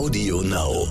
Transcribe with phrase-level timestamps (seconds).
[0.00, 0.88] Audio Now.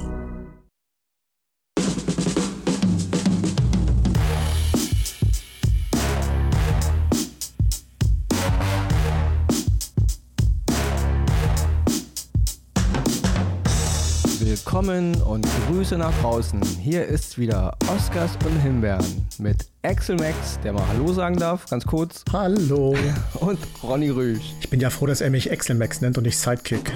[14.39, 16.61] Willkommen und Grüße nach draußen.
[16.79, 19.03] Hier ist wieder Oscars und Himbeeren
[19.39, 22.23] mit Axel Max, der mal Hallo sagen darf, ganz kurz.
[22.31, 22.95] Hallo.
[23.39, 24.53] Und Ronny Rüsch.
[24.61, 26.91] Ich bin ja froh, dass er mich Axel Max nennt und nicht Sidekick.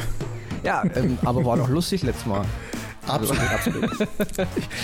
[0.64, 2.46] Ja, ähm, aber war doch lustig letztes Mal.
[3.08, 3.92] Absolut, absolut.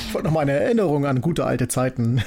[0.07, 2.21] Ich wollte noch mal eine Erinnerung an gute alte Zeiten.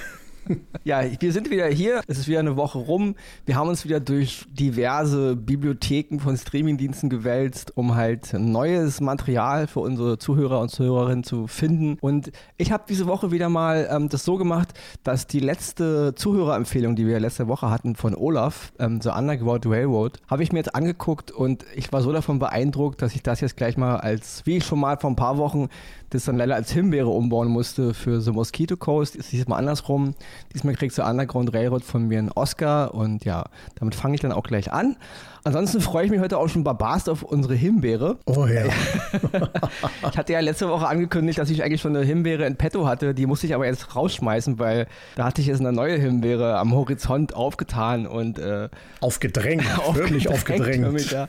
[0.85, 2.03] Ja, wir sind wieder hier.
[2.09, 3.15] Es ist wieder eine Woche rum.
[3.47, 9.81] Wir haben uns wieder durch diverse Bibliotheken von Streamingdiensten gewälzt, um halt neues Material für
[9.81, 11.99] unsere Zuhörer und Zuhörerinnen zu finden.
[12.01, 14.71] Und ich habe diese Woche wieder mal ähm, das so gemacht,
[15.05, 20.19] dass die letzte Zuhörerempfehlung, die wir letzte Woche hatten von Olaf, ähm, The Underground Railroad,
[20.27, 23.57] habe ich mir jetzt angeguckt und ich war so davon beeindruckt, dass ich das jetzt
[23.57, 25.69] gleich mal als, wie ich schon mal vor ein paar Wochen
[26.15, 30.15] das dann leider als Himbeere umbauen musste für The Mosquito Coast, ist diesmal andersrum.
[30.53, 33.47] Diesmal kriegst du Underground Railroad von mir einen Oscar und ja,
[33.77, 34.97] damit fange ich dann auch gleich an.
[35.45, 38.19] Ansonsten freue ich mich heute auch schon barbarst auf unsere Himbeere.
[38.27, 38.65] Oh ja.
[40.11, 43.13] ich hatte ja letzte Woche angekündigt, dass ich eigentlich schon eine Himbeere in petto hatte.
[43.13, 46.73] Die musste ich aber jetzt rausschmeißen, weil da hatte ich jetzt eine neue Himbeere am
[46.73, 48.69] Horizont aufgetan und äh,
[49.01, 50.93] aufgedrängt, wirklich aufgedrängt.
[50.93, 51.27] Mich, ja.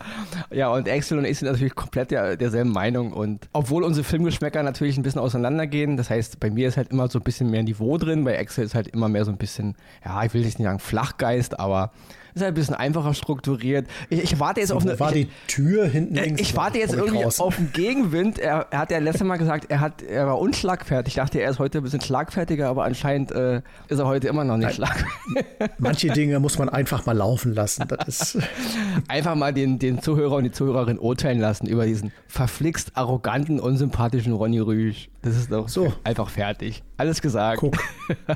[0.52, 3.14] ja, und Axel und ich sind natürlich komplett der, derselben Meinung.
[3.14, 7.08] Und obwohl unsere Filmgeschmäcker natürlich ein bisschen auseinandergehen, das heißt, bei mir ist halt immer
[7.10, 9.76] so ein bisschen mehr Niveau drin, bei Axel ist halt immer mehr so ein bisschen,
[10.06, 11.92] ja, ich will nicht sagen Flachgeist, aber
[12.36, 13.88] ist halt ein bisschen einfacher strukturiert.
[14.10, 15.00] Ich, ich warte jetzt auf eine.
[15.00, 16.42] War ich, die Tür hinten links?
[16.42, 17.40] Ich warte jetzt irgendwie raus.
[17.40, 18.40] auf den Gegenwind.
[18.40, 21.14] Er, er hat ja letztes Mal gesagt, er, hat, er war unschlagfertig.
[21.14, 24.44] Ich dachte, er ist heute ein bisschen schlagfertiger, aber anscheinend äh, ist er heute immer
[24.44, 25.04] noch nicht schlagfertig.
[25.78, 27.86] Manche Dinge muss man einfach mal laufen lassen.
[27.88, 28.44] Das ist
[29.08, 34.34] einfach mal den, den Zuhörer und die Zuhörerin urteilen lassen über diesen verflixt arroganten, unsympathischen
[34.34, 35.10] Ronny Rüsch.
[35.22, 35.94] Das ist doch so.
[36.04, 36.84] einfach fertig.
[36.98, 37.60] Alles gesagt.
[37.60, 37.78] Guck,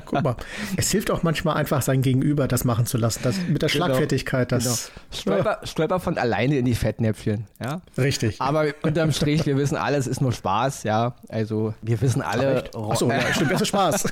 [0.06, 0.36] guck mal.
[0.76, 3.20] Es hilft auch manchmal einfach, sein Gegenüber das machen zu lassen.
[3.22, 4.64] Das, mit der genau, Schlagfertigkeit, das.
[4.64, 5.10] Genau.
[5.10, 7.46] Stolper, stolper, von alleine in die Fettnäpfchen.
[7.62, 7.80] Ja?
[7.96, 8.40] Richtig.
[8.40, 10.84] Aber unterm Strich, wir wissen alle, es ist nur Spaß.
[10.84, 12.64] Ja, also wir wissen alle.
[12.74, 14.04] Achso, ja, stimmt, das ist Spaß.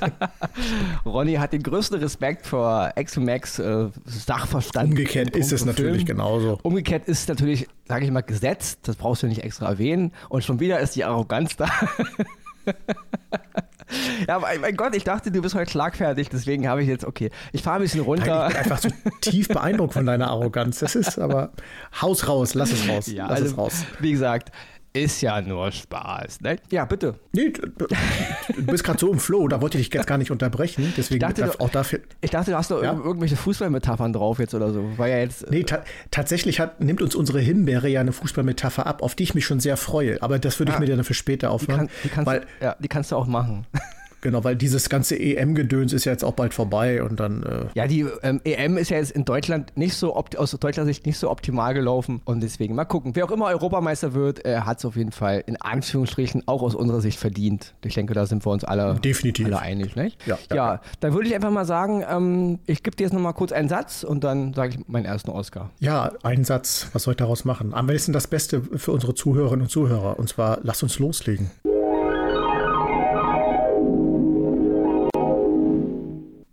[1.05, 4.89] Ronny hat den größten Respekt vor X-Max äh, Sachverstand.
[4.89, 6.17] Umgekehrt ist es natürlich Film.
[6.17, 6.59] genauso.
[6.63, 8.77] Umgekehrt ist natürlich, sage ich mal, Gesetz.
[8.81, 10.11] Das brauchst du nicht extra erwähnen.
[10.29, 11.69] Und schon wieder ist die Arroganz da.
[14.27, 17.63] Ja, mein Gott, ich dachte, du bist heute schlagfertig, deswegen habe ich jetzt, okay, ich
[17.63, 18.25] fahre ein bisschen runter.
[18.25, 18.89] Nein, ich bin einfach so
[19.21, 20.79] tief beeindruckt von deiner Arroganz.
[20.79, 21.51] Das ist aber
[22.01, 23.07] Haus raus, lass es raus.
[23.07, 23.85] Ja, lass also, es raus.
[23.99, 24.51] Wie gesagt,
[24.99, 26.41] ist ja nur Spaß.
[26.41, 26.57] Ne?
[26.71, 27.15] Ja, bitte.
[27.33, 30.31] Nee, du, du bist gerade so im Flow, da wollte ich dich jetzt gar nicht
[30.31, 30.93] unterbrechen.
[30.97, 31.99] Deswegen ich dachte, auch dafür.
[32.21, 32.93] Ich dachte, du hast doch ja?
[32.93, 34.97] irgendwelche Fußballmetaphern drauf jetzt oder so.
[34.97, 35.49] War ja jetzt.
[35.49, 39.35] Nee, ta tatsächlich hat, nimmt uns unsere Himbeere ja eine Fußballmetapher ab, auf die ich
[39.35, 40.21] mich schon sehr freue.
[40.21, 41.87] Aber das würde ich ah, mir dann für später aufmachen.
[41.87, 43.65] Die, kann, die, kannst, weil, ja, die kannst du auch machen.
[44.27, 47.43] Genau, weil dieses ganze EM-Gedöns ist ja jetzt auch bald vorbei und dann.
[47.43, 51.05] Äh ja, die ähm, EM ist ja jetzt in Deutschland nicht so aus deutscher Sicht
[51.05, 53.15] nicht so optimal gelaufen und deswegen mal gucken.
[53.15, 56.75] Wer auch immer Europameister wird, äh, hat es auf jeden Fall in Anführungsstrichen auch aus
[56.75, 57.73] unserer Sicht verdient.
[57.85, 59.45] Ich denke, da sind wir uns alle, Definitiv.
[59.45, 59.95] alle einig.
[59.95, 60.17] Nicht?
[60.27, 63.33] Ja, ja, ja, dann würde ich einfach mal sagen, ähm, ich gebe dir jetzt nochmal
[63.33, 65.69] kurz einen Satz und dann sage ich meinen ersten Oscar.
[65.79, 66.89] Ja, einen Satz.
[66.91, 67.73] Was soll ich daraus machen?
[67.73, 71.49] Am besten das Beste für unsere Zuhörerinnen und Zuhörer und zwar, lass uns loslegen.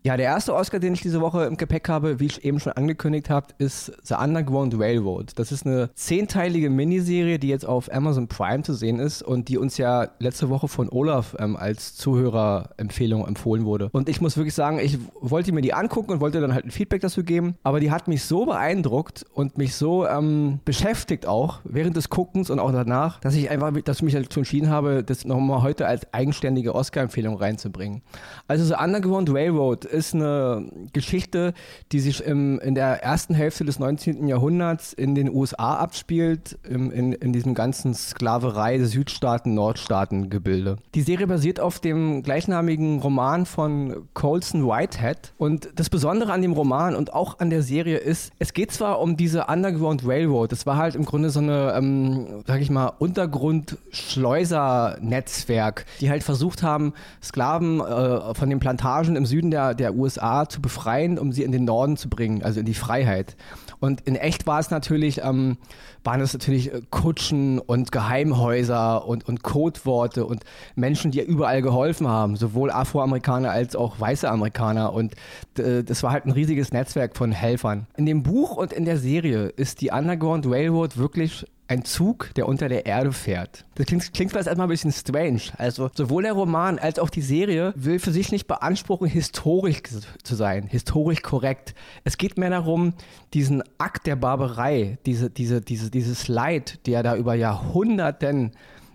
[0.07, 2.75] Ja, der erste Oscar, den ich diese Woche im Gepäck habe, wie ich eben schon
[2.75, 5.33] angekündigt habe, ist The Underground Railroad.
[5.37, 9.57] Das ist eine zehnteilige Miniserie, die jetzt auf Amazon Prime zu sehen ist und die
[9.57, 13.89] uns ja letzte Woche von Olaf ähm, als Zuhörerempfehlung empfohlen wurde.
[13.93, 16.71] Und ich muss wirklich sagen, ich wollte mir die angucken und wollte dann halt ein
[16.71, 21.61] Feedback dazu geben, aber die hat mich so beeindruckt und mich so ähm, beschäftigt auch
[21.65, 25.03] während des Guckens und auch danach, dass ich einfach, dass ich mich dazu entschieden habe,
[25.03, 28.03] das nochmal heute als eigenständige Oscar-Empfehlung reinzubringen.
[28.49, 31.55] Also The Underground Railroad ist eine Geschichte,
[31.93, 34.29] die sich im, in der ersten Hälfte des 19.
[34.29, 40.77] Jahrhunderts in den USA abspielt, im, in, in diesem ganzen Sklaverei, Südstaaten, Nordstaaten-Gebilde.
[40.95, 45.33] Die Serie basiert auf dem gleichnamigen Roman von Colson Whitehead.
[45.39, 49.01] Und das Besondere an dem Roman und auch an der Serie ist, es geht zwar
[49.01, 52.93] um diese Underground Railroad, das war halt im Grunde so eine, ähm, sag ich mal,
[52.99, 56.93] Untergrund-Schleuser-Netzwerk, die halt versucht haben,
[57.23, 61.43] Sklaven äh, von den Plantagen im Süden der, der der USA zu befreien, um sie
[61.43, 63.37] in den Norden zu bringen, also in die Freiheit.
[63.81, 65.59] Und in echt war es natürlich, ähm,
[66.05, 70.43] waren es natürlich äh, Kutschen und Geheimhäuser und, und Codeworte und
[70.75, 74.95] Menschen, die überall geholfen haben, sowohl Afroamerikaner als auch weiße Amerikaner.
[74.95, 75.15] Und
[75.59, 77.87] äh, das war halt ein riesiges Netzwerk von Helfern.
[77.97, 82.47] In dem Buch und in der Serie ist die Underground Railroad wirklich ein Zug, der
[82.47, 83.65] unter der Erde fährt.
[83.77, 85.41] Das klingt, klingt vielleicht erstmal ein bisschen strange.
[85.57, 89.83] Also sowohl der Roman als auch die Serie will für sich nicht beanspruchen, historisch
[90.23, 91.75] zu sein, historisch korrekt.
[92.05, 92.93] Es geht mehr darum,
[93.33, 98.53] diesen Akt der Barbarei, diese, diese, diese, dieses Leid, der da über Jahrhunderten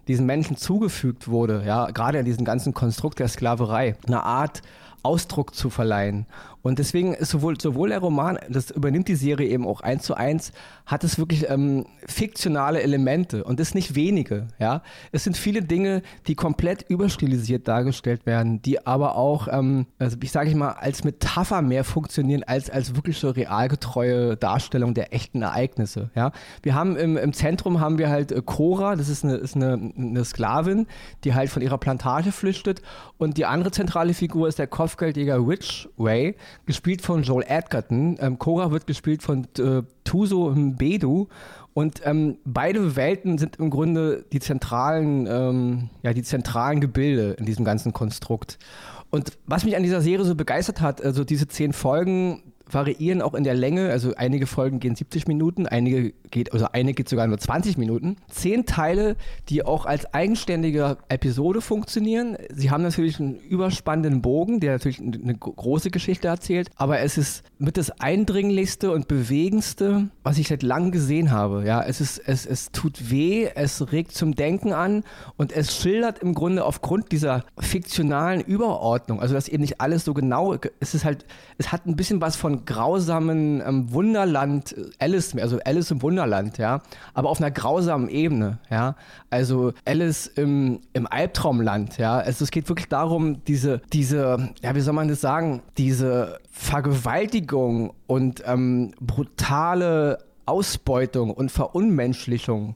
[0.08, 4.62] diesen Menschen zugefügt wurde, ja, gerade in diesem ganzen Konstrukt der Sklaverei, eine Art
[5.04, 6.26] Ausdruck zu verleihen.
[6.62, 10.16] Und deswegen ist sowohl, sowohl der Roman, das übernimmt die Serie eben auch eins zu
[10.16, 10.52] eins,
[10.86, 14.48] hat es wirklich ähm, fiktionale Elemente und das nicht wenige.
[14.60, 20.18] Ja, es sind viele Dinge, die komplett überstilisiert dargestellt werden, die aber auch, ähm, also
[20.22, 25.14] ich sage ich mal, als Metapher mehr funktionieren als als wirklich so realgetreue Darstellung der
[25.14, 26.10] echten Ereignisse.
[26.16, 26.32] Ja,
[26.64, 29.92] wir haben im, im Zentrum haben wir halt äh, Cora, das ist eine ist eine,
[29.98, 30.88] eine Sklavin,
[31.24, 32.82] die halt von ihrer Plantage flüchtet
[33.18, 36.36] und die andere zentrale Figur ist der Kopfgeldjäger Ridgway,
[36.66, 38.18] gespielt von Joel Edgerton.
[38.20, 41.28] Ähm, Cora wird gespielt von äh, Tuso Mbedu.
[41.74, 47.46] Und ähm, beide Welten sind im Grunde die zentralen, ähm, ja, die zentralen Gebilde in
[47.46, 48.58] diesem ganzen Konstrukt.
[49.12, 52.44] Und was mich an dieser Serie so begeistert hat, also diese zehn Folgen,
[52.74, 53.90] variieren auch in der Länge.
[53.90, 58.18] Also einige Folgen gehen 70 Minuten, einige geht, also eine geht sogar nur 20 Minuten.
[58.30, 59.16] Zehn Teile,
[59.50, 62.38] die auch als eigenständige Episode funktionieren.
[62.54, 67.44] Sie haben natürlich einen überspannenden Bogen, der natürlich eine große Geschichte erzählt, aber es ist
[67.58, 71.64] mit das eindringlichste und bewegendste, was ich seit langem gesehen habe.
[71.66, 75.04] Ja, es ist, es, es tut weh, es regt zum Denken an
[75.38, 80.14] und es schildert im Grunde aufgrund dieser fiktionalen Überordnung, also dass eben nicht alles so
[80.14, 81.26] genau, es ist halt,
[81.58, 86.58] es hat ein bisschen was von grausamen ähm, Wunderland äh, Alice, also Alice im Wunderland,
[86.58, 86.82] ja,
[87.14, 88.96] aber auf einer grausamen Ebene, ja.
[89.30, 92.18] Also Alice im, im Albtraumland, ja.
[92.18, 97.94] Also es geht wirklich darum, diese, diese, ja, wie soll man das sagen, diese Vergewaltigung
[98.08, 102.76] und ähm, brutale Ausbeutung und Verunmenschlichung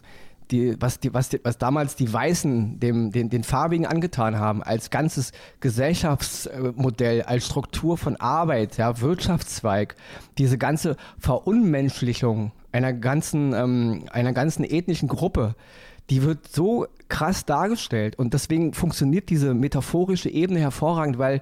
[0.51, 4.63] die, was, die, was, die, was damals die Weißen dem, den, den Farbigen angetan haben,
[4.63, 9.95] als ganzes Gesellschaftsmodell, als Struktur von Arbeit, ja, Wirtschaftszweig,
[10.37, 15.55] diese ganze Verunmenschlichung einer ganzen, ähm, einer ganzen ethnischen Gruppe,
[16.09, 21.41] die wird so krass dargestellt und deswegen funktioniert diese metaphorische Ebene hervorragend, weil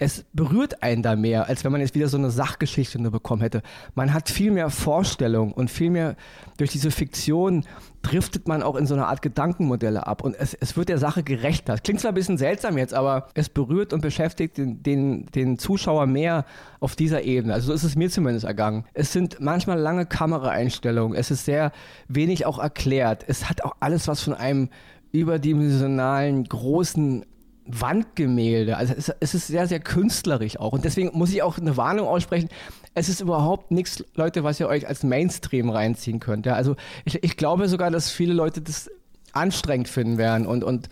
[0.00, 3.42] es berührt einen da mehr, als wenn man jetzt wieder so eine Sachgeschichte nur bekommen
[3.42, 3.62] hätte.
[3.94, 6.16] Man hat viel mehr Vorstellung und viel mehr
[6.56, 7.66] durch diese Fiktion
[8.02, 11.22] driftet man auch in so eine Art Gedankenmodelle ab und es, es wird der Sache
[11.22, 11.74] gerechter.
[11.74, 15.58] Das klingt zwar ein bisschen seltsam jetzt, aber es berührt und beschäftigt den, den, den
[15.58, 16.44] Zuschauer mehr
[16.80, 17.54] auf dieser Ebene.
[17.54, 18.84] Also so ist es mir zumindest ergangen.
[18.94, 21.72] Es sind manchmal lange Kameraeinstellungen, es ist sehr
[22.08, 23.24] wenig auch erklärt.
[23.26, 24.70] Es hat auch alles was von einem
[25.12, 27.26] überdimensionalen, großen
[27.72, 28.76] Wandgemälde.
[28.76, 30.72] Also es, ist sehr, sehr künstlerisch auch.
[30.72, 32.48] Und deswegen muss ich auch eine Warnung aussprechen.
[32.94, 36.46] Es ist überhaupt nichts, Leute, was ihr euch als Mainstream reinziehen könnt.
[36.46, 38.90] Ja, also ich, ich glaube sogar, dass viele Leute das
[39.32, 40.46] anstrengend finden werden.
[40.46, 40.88] Und, und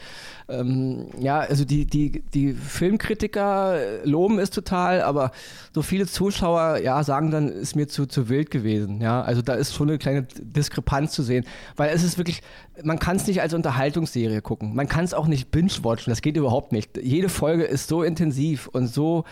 [0.49, 5.31] ähm, ja, also die, die, die Filmkritiker loben es total, aber
[5.75, 9.01] so viele Zuschauer, ja, sagen dann, ist mir zu, zu wild gewesen.
[9.01, 11.45] Ja, also da ist schon eine kleine Diskrepanz zu sehen,
[11.77, 12.43] weil es ist wirklich,
[12.83, 14.75] man kann es nicht als Unterhaltungsserie gucken.
[14.75, 16.97] Man kann es auch nicht binge-watchen, das geht überhaupt nicht.
[16.97, 19.25] Jede Folge ist so intensiv und so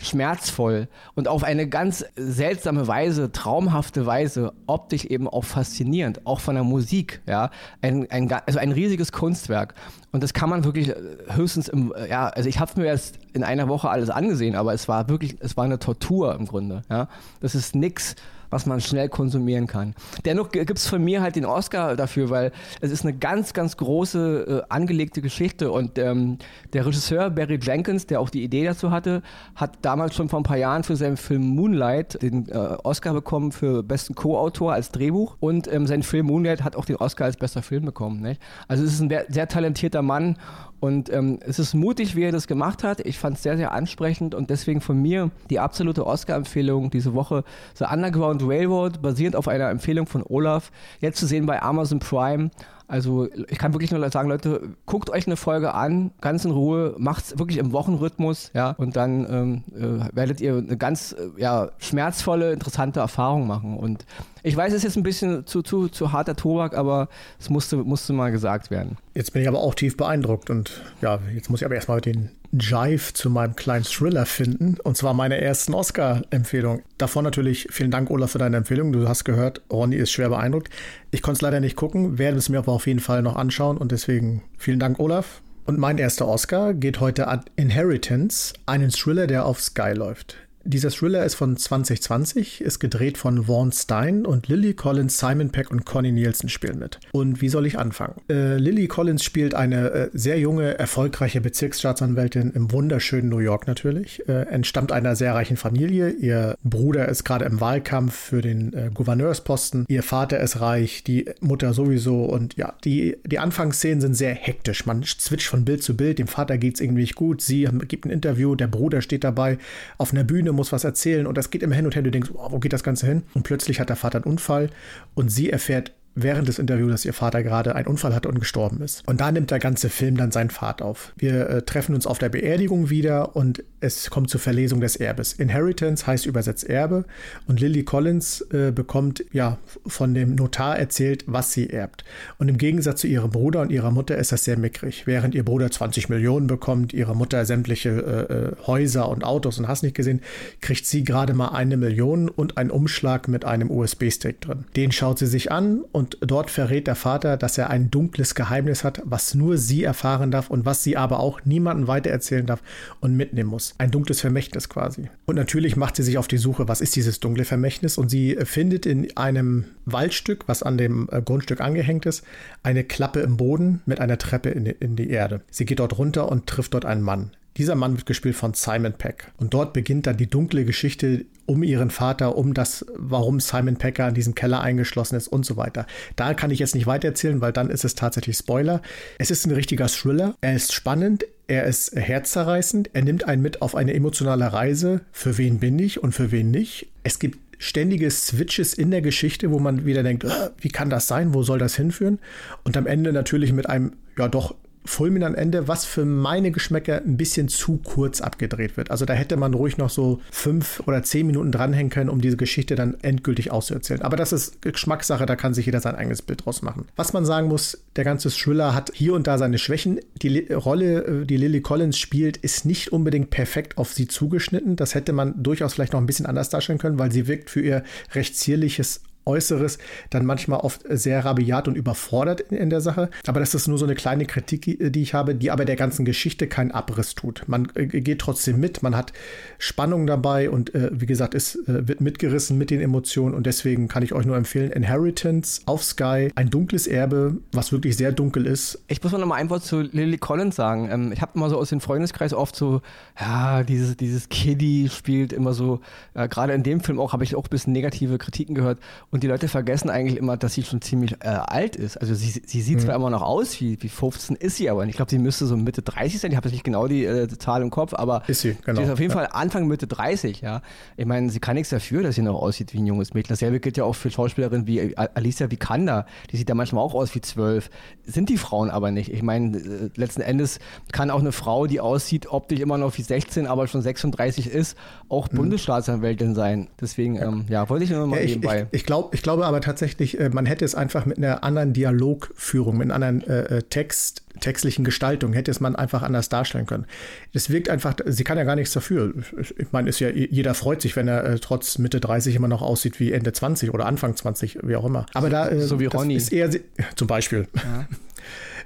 [0.00, 6.54] schmerzvoll und auf eine ganz seltsame Weise, traumhafte Weise, optisch eben auch faszinierend, auch von
[6.54, 7.50] der Musik, ja,
[7.82, 9.74] ein, ein, also ein riesiges Kunstwerk.
[10.12, 10.94] Und das kann man wirklich äh,
[11.28, 14.74] höchstens im, äh, ja, also ich habe mir erst in einer Woche alles angesehen, aber
[14.74, 17.08] es war wirklich, es war eine Tortur im Grunde, ja.
[17.40, 18.16] Das ist nix,
[18.50, 19.94] was man schnell konsumieren kann.
[20.24, 23.76] Dennoch gibt es von mir halt den Oscar dafür, weil es ist eine ganz, ganz
[23.76, 26.38] große äh, angelegte Geschichte und ähm,
[26.72, 29.22] der Regisseur Barry Jenkins, der auch die Idee dazu hatte,
[29.54, 33.52] hat damals schon vor ein paar Jahren für seinen Film Moonlight den äh, Oscar bekommen
[33.52, 37.36] für besten Co-Autor als Drehbuch und ähm, sein Film Moonlight hat auch den Oscar als
[37.36, 38.20] bester Film bekommen.
[38.20, 38.42] Nicht?
[38.66, 40.36] Also es ist ein sehr talentierter Mann
[40.80, 43.00] und ähm, es ist mutig, wie er das gemacht hat.
[43.00, 47.44] Ich fand es sehr, sehr ansprechend und deswegen von mir die absolute Oscar-Empfehlung diese Woche
[47.74, 52.50] The Underground Railroad, basierend auf einer Empfehlung von Olaf, jetzt zu sehen bei Amazon Prime.
[52.90, 56.96] Also ich kann wirklich nur sagen, Leute, guckt euch eine Folge an, ganz in Ruhe,
[56.98, 61.70] macht's wirklich im Wochenrhythmus, ja, und dann ähm, äh, werdet ihr eine ganz äh, ja,
[61.78, 63.76] schmerzvolle, interessante Erfahrung machen.
[63.76, 64.06] Und
[64.42, 67.76] ich weiß, es ist jetzt ein bisschen zu, zu, zu harter Tobak, aber es musste,
[67.76, 68.96] musste mal gesagt werden.
[69.14, 72.30] Jetzt bin ich aber auch tief beeindruckt und ja, jetzt muss ich aber erstmal den
[72.52, 74.76] Jive zu meinem kleinen Thriller finden.
[74.82, 76.82] Und zwar meine ersten Oscar-Empfehlung.
[76.98, 78.92] Davon natürlich vielen Dank, Olaf, für deine Empfehlung.
[78.92, 80.70] Du hast gehört, Ronny ist schwer beeindruckt.
[81.10, 83.76] Ich konnte es leider nicht gucken, werde es mir aber auf jeden Fall noch anschauen.
[83.78, 85.42] Und deswegen vielen Dank, Olaf.
[85.66, 90.36] Und mein erster Oscar geht heute an Inheritance, einen Thriller, der auf Sky läuft.
[90.70, 95.68] Dieser Thriller ist von 2020, ist gedreht von Vaughn Stein und Lily Collins, Simon Peck
[95.72, 97.00] und Connie Nielsen spielen mit.
[97.10, 98.14] Und wie soll ich anfangen?
[98.30, 104.28] Äh, Lily Collins spielt eine äh, sehr junge, erfolgreiche Bezirksstaatsanwältin im wunderschönen New York natürlich,
[104.28, 106.10] äh, entstammt einer sehr reichen Familie.
[106.10, 109.86] Ihr Bruder ist gerade im Wahlkampf für den äh, Gouverneursposten.
[109.88, 112.26] Ihr Vater ist reich, die Mutter sowieso.
[112.26, 114.86] Und ja, die, die Anfangsszenen sind sehr hektisch.
[114.86, 116.20] Man switcht von Bild zu Bild.
[116.20, 117.42] Dem Vater geht es irgendwie nicht gut.
[117.42, 119.58] Sie gibt ein Interview, der Bruder steht dabei
[119.98, 122.02] auf einer Bühne, muss was erzählen und das geht immer hin und her.
[122.02, 123.22] Du denkst, oh, wo geht das Ganze hin?
[123.32, 124.68] Und plötzlich hat der Vater einen Unfall
[125.14, 128.82] und sie erfährt während des Interviews, dass ihr Vater gerade einen Unfall hatte und gestorben
[128.82, 129.06] ist.
[129.08, 131.14] Und da nimmt der ganze Film dann seinen Pfad auf.
[131.16, 135.32] Wir äh, treffen uns auf der Beerdigung wieder und es kommt zur Verlesung des Erbes.
[135.32, 137.04] Inheritance heißt übersetzt Erbe
[137.46, 142.04] und Lily Collins äh, bekommt ja von dem Notar erzählt, was sie erbt.
[142.38, 145.06] Und im Gegensatz zu ihrem Bruder und ihrer Mutter ist das sehr mickrig.
[145.06, 149.66] Während ihr Bruder 20 Millionen bekommt, ihre Mutter sämtliche äh, äh, Häuser und Autos und
[149.66, 150.20] hast nicht gesehen,
[150.60, 154.64] kriegt sie gerade mal eine Million und einen Umschlag mit einem USB-Stick drin.
[154.76, 158.84] Den schaut sie sich an und dort verrät der Vater, dass er ein dunkles Geheimnis
[158.84, 162.62] hat, was nur sie erfahren darf und was sie aber auch niemandem weitererzählen darf
[163.00, 163.69] und mitnehmen muss.
[163.78, 165.08] Ein dunkles Vermächtnis quasi.
[165.26, 167.98] Und natürlich macht sie sich auf die Suche, was ist dieses dunkle Vermächtnis?
[167.98, 172.24] Und sie findet in einem Waldstück, was an dem äh, Grundstück angehängt ist,
[172.62, 175.42] eine Klappe im Boden mit einer Treppe in die Erde.
[175.50, 177.30] Sie geht dort runter und trifft dort einen Mann.
[177.56, 179.32] Dieser Mann wird gespielt von Simon Peck.
[179.36, 184.08] Und dort beginnt dann die dunkle Geschichte um ihren Vater, um das, warum Simon Pecker
[184.08, 185.86] in diesem Keller eingeschlossen ist und so weiter.
[186.14, 188.82] Da kann ich jetzt nicht weiter erzählen, weil dann ist es tatsächlich Spoiler.
[189.18, 190.36] Es ist ein richtiger Thriller.
[190.40, 191.24] Er ist spannend.
[191.48, 192.90] Er ist herzzerreißend.
[192.92, 195.00] Er nimmt einen mit auf eine emotionale Reise.
[195.10, 196.88] Für wen bin ich und für wen nicht?
[197.02, 201.08] Es gibt ständige Switches in der Geschichte, wo man wieder denkt, ah, wie kann das
[201.08, 201.34] sein?
[201.34, 202.20] Wo soll das hinführen?
[202.64, 204.54] Und am Ende natürlich mit einem, ja doch,
[204.84, 208.90] fulminant Ende, was für meine Geschmäcker ein bisschen zu kurz abgedreht wird.
[208.90, 212.36] Also da hätte man ruhig noch so fünf oder zehn Minuten dranhängen können, um diese
[212.36, 214.02] Geschichte dann endgültig auszuerzählen.
[214.02, 216.86] Aber das ist Geschmackssache, da kann sich jeder sein eigenes Bild draus machen.
[216.96, 220.00] Was man sagen muss, der ganze Thriller hat hier und da seine Schwächen.
[220.22, 224.76] Die Rolle, äh, die Lily Collins spielt, ist nicht unbedingt perfekt auf sie zugeschnitten.
[224.76, 227.60] Das hätte man durchaus vielleicht noch ein bisschen anders darstellen können, weil sie wirkt für
[227.60, 227.84] ihr
[228.14, 229.78] recht zierliches Äußeres
[230.10, 233.10] dann manchmal oft sehr rabiat und überfordert in, in, der Sache.
[233.26, 236.04] Aber das ist nur so eine kleine Kritik, die ich habe, die aber der ganzen
[236.04, 237.44] Geschichte keinen Abriss tut.
[237.46, 239.12] Man äh, geht trotzdem mit, man hat
[239.58, 243.88] Spannung dabei und äh, wie gesagt, es äh, wird mitgerissen mit den Emotionen und deswegen
[243.88, 248.46] kann ich euch nur empfehlen, Inheritance auf Sky, ein dunkles Erbe, was wirklich sehr dunkel
[248.46, 248.82] ist.
[248.88, 250.88] Ich muss mal ein Wort zu Lily Collins sagen.
[250.90, 252.80] Ähm, ich habe immer so aus dem Freundeskreis oft so,
[253.20, 255.80] ja, dieses, dieses Kiddie spielt immer so,
[256.14, 258.78] äh, gerade in dem Film auch, habe ich auch ein bisschen negative Kritiken gehört
[259.10, 261.96] und die Leute vergessen eigentlich immer, dass sie schon ziemlich äh, alt ist.
[261.96, 262.80] Also sie, sie sieht mhm.
[262.80, 264.82] zwar immer noch aus wie, wie 15, ist sie aber.
[264.82, 266.30] Und ich glaube, sie müsste so Mitte 30 sein.
[266.30, 268.78] Ich habe jetzt nicht genau die äh, Zahl im Kopf, aber ist sie, genau.
[268.78, 269.18] sie ist auf jeden ja.
[269.18, 270.62] Fall Anfang Mitte 30, ja.
[270.96, 273.30] Ich meine, sie kann nichts dafür, dass sie noch aussieht wie ein junges Mädchen.
[273.30, 276.06] Dasselbe gilt ja auch für Schauspielerinnen wie Alicia Vikander.
[276.30, 277.68] Die sieht ja manchmal auch aus wie 12.
[278.04, 279.12] Sind die Frauen aber nicht.
[279.12, 280.60] Ich meine, äh, letzten Endes
[280.92, 284.76] kann auch eine Frau, die aussieht, optisch immer noch wie 16, aber schon 36 ist,
[285.08, 285.36] auch mhm.
[285.36, 286.68] Bundesstaatsanwältin sein.
[286.80, 288.66] Deswegen, ähm, ja wollte ich nur mal ja, ich, nebenbei.
[288.70, 291.72] Ich, ich glaube, ich glaube aber tatsächlich, äh, man hätte es einfach mit einer anderen
[291.72, 296.66] Dialogführung, mit einer anderen äh, äh, Text, textlichen Gestaltung, hätte es man einfach anders darstellen
[296.66, 296.86] können.
[297.32, 299.14] Es wirkt einfach, sie kann ja gar nichts dafür.
[299.58, 302.62] Ich meine, ist ja, jeder freut sich, wenn er äh, trotz Mitte 30 immer noch
[302.62, 305.06] aussieht wie Ende 20 oder Anfang 20, wie auch immer.
[305.14, 306.14] Aber da äh, so wie Ronny.
[306.14, 306.50] ist eher
[306.96, 307.48] zum Beispiel.
[307.54, 307.86] Ja.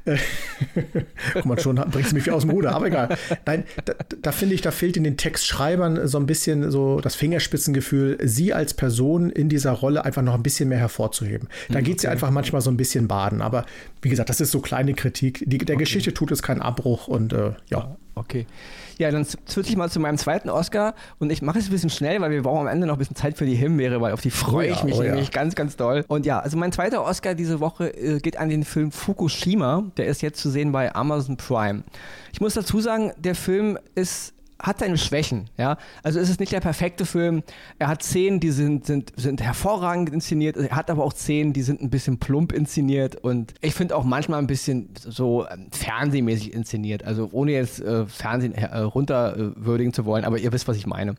[1.32, 3.16] Guck mal, schon bringst du mich aus dem Ruder, aber egal.
[3.46, 7.14] Nein, da, da finde ich, da fehlt in den Textschreibern so ein bisschen so das
[7.14, 11.48] Fingerspitzengefühl, sie als Person in dieser Rolle einfach noch ein bisschen mehr hervorzuheben.
[11.70, 12.12] Da geht sie okay.
[12.12, 13.40] einfach manchmal so ein bisschen baden.
[13.40, 13.64] Aber
[14.02, 15.42] wie gesagt, das ist so kleine Kritik.
[15.46, 15.84] Die, der okay.
[15.84, 17.96] Geschichte tut es keinen Abbruch und äh, ja.
[18.16, 18.46] Okay.
[18.98, 21.90] Ja, dann switche ich mal zu meinem zweiten Oscar und ich mache es ein bisschen
[21.90, 24.20] schnell, weil wir brauchen am Ende noch ein bisschen Zeit für die Himbeere, weil auf
[24.20, 25.32] die freue oh ja, ich mich oh nämlich ja.
[25.32, 26.04] ganz, ganz doll.
[26.06, 29.84] Und ja, also mein zweiter Oscar diese Woche äh, geht an den Film Fukushima.
[29.96, 31.82] Der ist jetzt zu sehen bei Amazon Prime.
[32.32, 34.33] Ich muss dazu sagen, der Film ist
[34.66, 35.76] hat seine Schwächen, ja.
[36.02, 37.42] Also es ist nicht der perfekte Film.
[37.78, 40.56] Er hat Szenen, die sind, sind, sind hervorragend inszeniert.
[40.56, 44.04] Er hat aber auch Szenen, die sind ein bisschen plump inszeniert und ich finde auch
[44.04, 47.04] manchmal ein bisschen so ähm, fernsehmäßig inszeniert.
[47.04, 51.14] Also ohne jetzt äh, Fernsehen äh, runterwürdigen zu wollen, aber ihr wisst, was ich meine.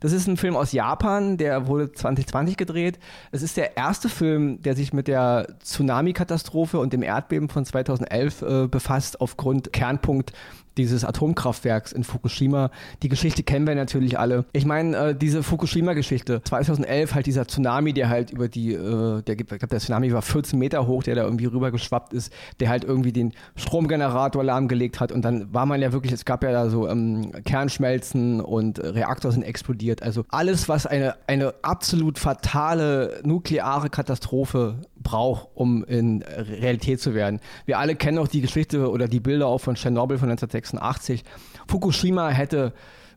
[0.00, 2.98] Das ist ein Film aus Japan, der wurde 2020 gedreht.
[3.32, 8.42] Es ist der erste Film, der sich mit der Tsunami-Katastrophe und dem Erdbeben von 2011
[8.42, 10.32] äh, befasst, aufgrund Kernpunkt
[10.80, 12.70] dieses Atomkraftwerks in Fukushima.
[13.02, 14.44] Die Geschichte kennen wir natürlich alle.
[14.52, 19.38] Ich meine, äh, diese Fukushima-Geschichte, 2011 halt dieser Tsunami, der halt über die, äh, der,
[19.38, 22.68] ich glaube, der Tsunami war 14 Meter hoch, der da irgendwie rüber geschwappt ist, der
[22.68, 26.52] halt irgendwie den Stromgenerator lahmgelegt hat und dann war man ja wirklich, es gab ja
[26.52, 30.02] da so ähm, Kernschmelzen und Reaktor sind explodiert.
[30.02, 37.40] Also alles, was eine, eine absolut fatale nukleare Katastrophe braucht, um in Realität zu werden.
[37.64, 41.24] Wir alle kennen auch die Geschichte oder die Bilder auch von Tschernobyl von 1986.
[41.66, 42.72] Fukushima hätte,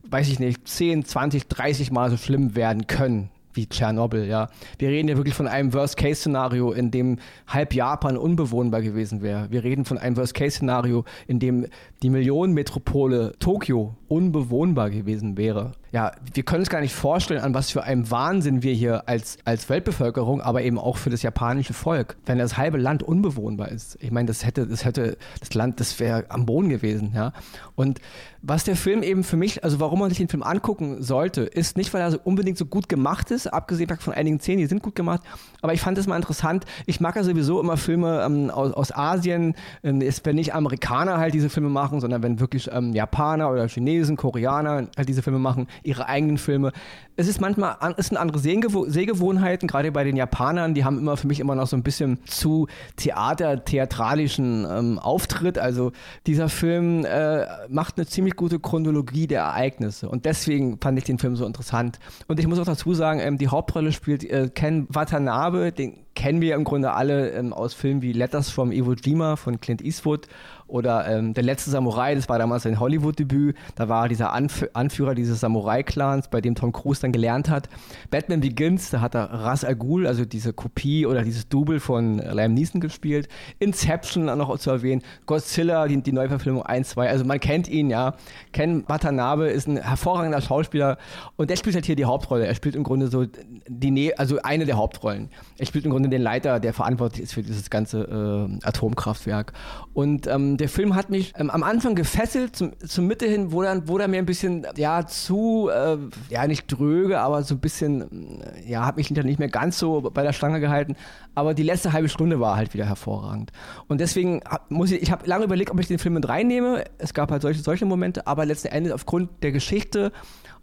[0.08, 4.48] weiß ich nicht, 10, 20, 30 Mal so schlimm werden können wie Tschernobyl, ja.
[4.78, 9.50] Wir reden ja wirklich von einem Worst-Case-Szenario, in dem halb Japan unbewohnbar gewesen wäre.
[9.50, 11.66] Wir reden von einem Worst-Case-Szenario, in dem
[12.02, 15.72] die Millionenmetropole Tokio unbewohnbar gewesen wäre.
[15.90, 19.38] Ja, wir können uns gar nicht vorstellen, an was für einem Wahnsinn wir hier als,
[19.44, 23.98] als Weltbevölkerung, aber eben auch für das japanische Volk, wenn das halbe Land unbewohnbar ist.
[24.00, 27.32] Ich meine, das hätte, das hätte, das Land, das wäre am Boden gewesen, ja.
[27.74, 28.00] Und
[28.46, 31.76] was der Film eben für mich, also warum man sich den Film angucken sollte, ist
[31.76, 34.82] nicht, weil er so unbedingt so gut gemacht ist, abgesehen von einigen Szenen, die sind
[34.82, 35.22] gut gemacht,
[35.62, 36.66] aber ich fand es mal interessant.
[36.84, 41.16] Ich mag ja sowieso immer Filme ähm, aus, aus Asien, ähm, ist, wenn nicht Amerikaner
[41.16, 45.38] halt diese Filme machen, sondern wenn wirklich ähm, Japaner oder Chinesen, Koreaner halt diese Filme
[45.38, 46.72] machen, ihre eigenen Filme.
[47.16, 51.16] Es ist manchmal, es sind andere Sehgewoh Sehgewohnheiten, gerade bei den Japanern, die haben immer
[51.16, 55.58] für mich immer noch so ein bisschen zu Theater, theatralischen ähm, Auftritt.
[55.58, 55.92] Also
[56.26, 61.18] dieser Film äh, macht eine ziemlich gute Chronologie der Ereignisse und deswegen fand ich den
[61.18, 61.98] Film so interessant.
[62.28, 66.40] Und ich muss auch dazu sagen, ähm, die Hauptrolle spielt äh, Ken Watanabe, den kennen
[66.40, 70.26] wir im Grunde alle ähm, aus Filmen wie Letters from Iwo Jima von Clint Eastwood
[70.66, 73.56] oder ähm, Der letzte Samurai, das war damals sein Hollywood-Debüt.
[73.76, 77.68] Da war dieser Anf Anführer dieses Samurai-Clans, bei dem Tom Cruise dann gelernt hat.
[78.10, 82.18] Batman Begins, da hat er Ras Al Ghul, also diese Kopie oder dieses Double von
[82.18, 83.28] Liam Neeson gespielt.
[83.58, 85.02] Inception noch zu erwähnen.
[85.26, 87.08] Godzilla, die, die Neuverfilmung 1, 2.
[87.08, 88.14] Also man kennt ihn, ja.
[88.52, 90.98] Ken Watanabe ist ein hervorragender Schauspieler
[91.36, 92.46] und der spielt halt hier die Hauptrolle.
[92.46, 93.26] Er spielt im Grunde so
[93.68, 95.30] die, Nä also eine der Hauptrollen.
[95.58, 99.52] Er spielt im Grunde den Leiter, der verantwortlich ist für dieses ganze äh, Atomkraftwerk.
[99.92, 103.62] Und ähm, der Film hat mich ähm, am Anfang gefesselt, zum, zum Mitte hin, wo
[103.62, 105.96] dann, wo dann mir ein bisschen, ja, zu, äh,
[106.30, 109.78] ja, nicht dröge, aber so ein bisschen, äh, ja, hat mich dann nicht mehr ganz
[109.78, 110.96] so bei der Stange gehalten.
[111.34, 113.52] Aber die letzte halbe Stunde war halt wieder hervorragend.
[113.88, 116.84] Und deswegen hab, muss ich, ich habe lange überlegt, ob ich den Film mit reinnehme.
[116.98, 120.12] Es gab halt solche, solche Momente, aber letzten Endes aufgrund der Geschichte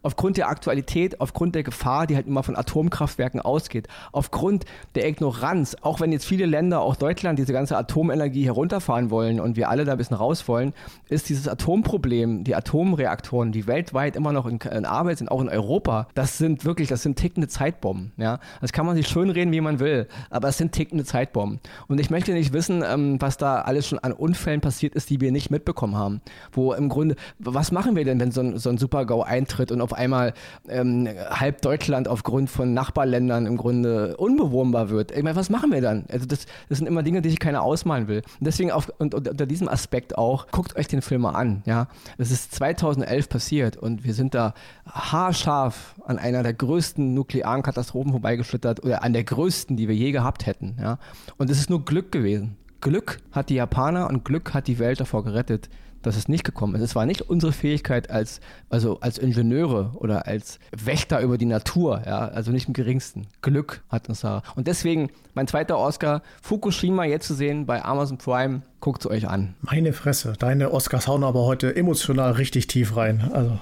[0.04, 5.76] aufgrund der Aktualität, aufgrund der Gefahr, die halt immer von Atomkraftwerken ausgeht, aufgrund der Ignoranz,
[5.82, 9.86] auch wenn jetzt viele Länder, auch Deutschland, diese ganze Atomenergie herunterfahren wollen und wir alle
[9.86, 10.74] da ein bisschen raus wollen,
[11.10, 15.50] ist dieses Atomproblem, die Atomreaktoren, die weltweit immer noch in, in Arbeit sind, auch in
[15.50, 18.12] Europa, das sind wirklich, das sind tickende Zeitbomben.
[18.18, 18.40] Ja?
[18.62, 21.60] Das kann man sich schön reden, wie man will, aber es sind tickende Zeitbomben.
[21.88, 25.22] Und ich möchte nicht wissen, ähm, was da alles schon an Unfällen passiert ist, die
[25.22, 26.22] wir nicht mitbekommen haben.
[26.52, 29.82] Wo im Grunde, was machen wir denn, wenn so ein, so ein Super-GAU eintritt und
[29.82, 30.34] auf auf einmal
[30.70, 35.12] ähm, halb Deutschland aufgrund von Nachbarländern im Grunde unbewohnbar wird.
[35.12, 36.06] Ich meine, was machen wir dann?
[36.12, 38.22] Also das, das sind immer Dinge, die sich keiner ausmalen will.
[38.40, 41.62] Und deswegen auf, und, und unter diesem Aspekt auch, guckt euch den Film mal an.
[41.66, 44.54] Ja, es ist 2011 passiert und wir sind da
[44.90, 50.12] haarscharf an einer der größten nuklearen Katastrophen vorbeigeschlittert oder an der größten, die wir je
[50.12, 50.78] gehabt hätten.
[50.80, 51.00] Ja,
[51.38, 52.58] und es ist nur Glück gewesen.
[52.80, 55.70] Glück hat die Japaner und Glück hat die Welt davor gerettet
[56.02, 56.82] dass es nicht gekommen ist.
[56.82, 62.04] Es war nicht unsere Fähigkeit als, also als Ingenieure oder als Wächter über die Natur,
[62.06, 63.28] ja, also nicht im geringsten.
[63.42, 64.44] Glück hat uns da.
[64.56, 69.28] Und deswegen mein zweiter Oscar, Fukushima jetzt zu sehen bei Amazon Prime, guckt es euch
[69.28, 69.56] an.
[69.62, 73.30] Meine Fresse, deine Oscars hauen aber heute emotional richtig tief rein.
[73.34, 73.60] Also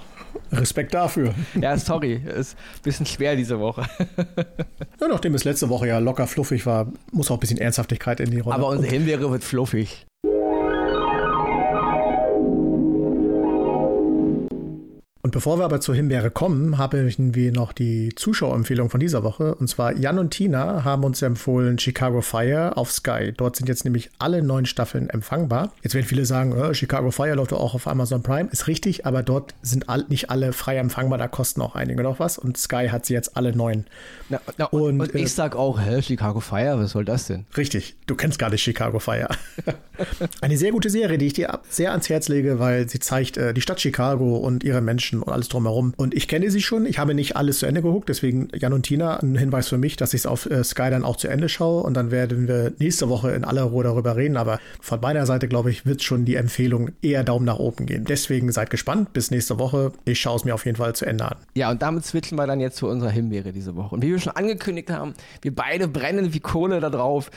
[0.52, 1.34] Respekt dafür.
[1.60, 3.84] Ja, sorry, ist ein bisschen schwer diese Woche.
[5.00, 8.30] ja, nachdem es letzte Woche ja locker fluffig war, muss auch ein bisschen Ernsthaftigkeit in
[8.30, 8.56] die Rolle.
[8.56, 10.06] Aber unsere Himbeere wird fluffig.
[15.30, 19.54] Und bevor wir aber zur Himbeere kommen, haben wir noch die Zuschauerempfehlung von dieser Woche.
[19.54, 23.32] Und zwar Jan und Tina haben uns empfohlen Chicago Fire auf Sky.
[23.36, 25.72] Dort sind jetzt nämlich alle neun Staffeln empfangbar.
[25.84, 28.48] Jetzt werden viele sagen, äh, Chicago Fire läuft auch auf Amazon Prime.
[28.50, 31.16] Ist richtig, aber dort sind all, nicht alle frei empfangbar.
[31.16, 32.36] Da kosten auch einige noch was.
[32.36, 33.84] Und Sky hat sie jetzt alle neun.
[34.30, 37.46] Na, na, und, und, ich äh, sag auch, hä, Chicago Fire, was soll das denn?
[37.56, 39.28] Richtig, du kennst gar nicht Chicago Fire.
[40.40, 43.54] Eine sehr gute Serie, die ich dir sehr ans Herz lege, weil sie zeigt äh,
[43.54, 45.94] die Stadt Chicago und ihre Menschen Und alles drumherum.
[45.96, 48.82] Und ich kenne sie schon, ich habe nicht alles zu Ende geguckt, deswegen Jan und
[48.82, 51.48] Tina, ein Hinweis für mich, dass ich es auf äh, Sky dann auch zu Ende
[51.48, 54.36] schaue und dann werden wir nächste Woche in aller Ruhe darüber reden.
[54.36, 58.04] Aber von meiner Seite, glaube ich, wird schon die Empfehlung eher Daumen nach oben gehen.
[58.04, 59.92] Deswegen seid gespannt, bis nächste Woche.
[60.04, 61.36] Ich schaue es mir auf jeden Fall zu Ende an.
[61.54, 63.94] Ja, und damit switchen wir dann jetzt zu unserer Himbeere diese Woche.
[63.94, 67.30] Und wie wir schon angekündigt haben, wir beide brennen wie Kohle da drauf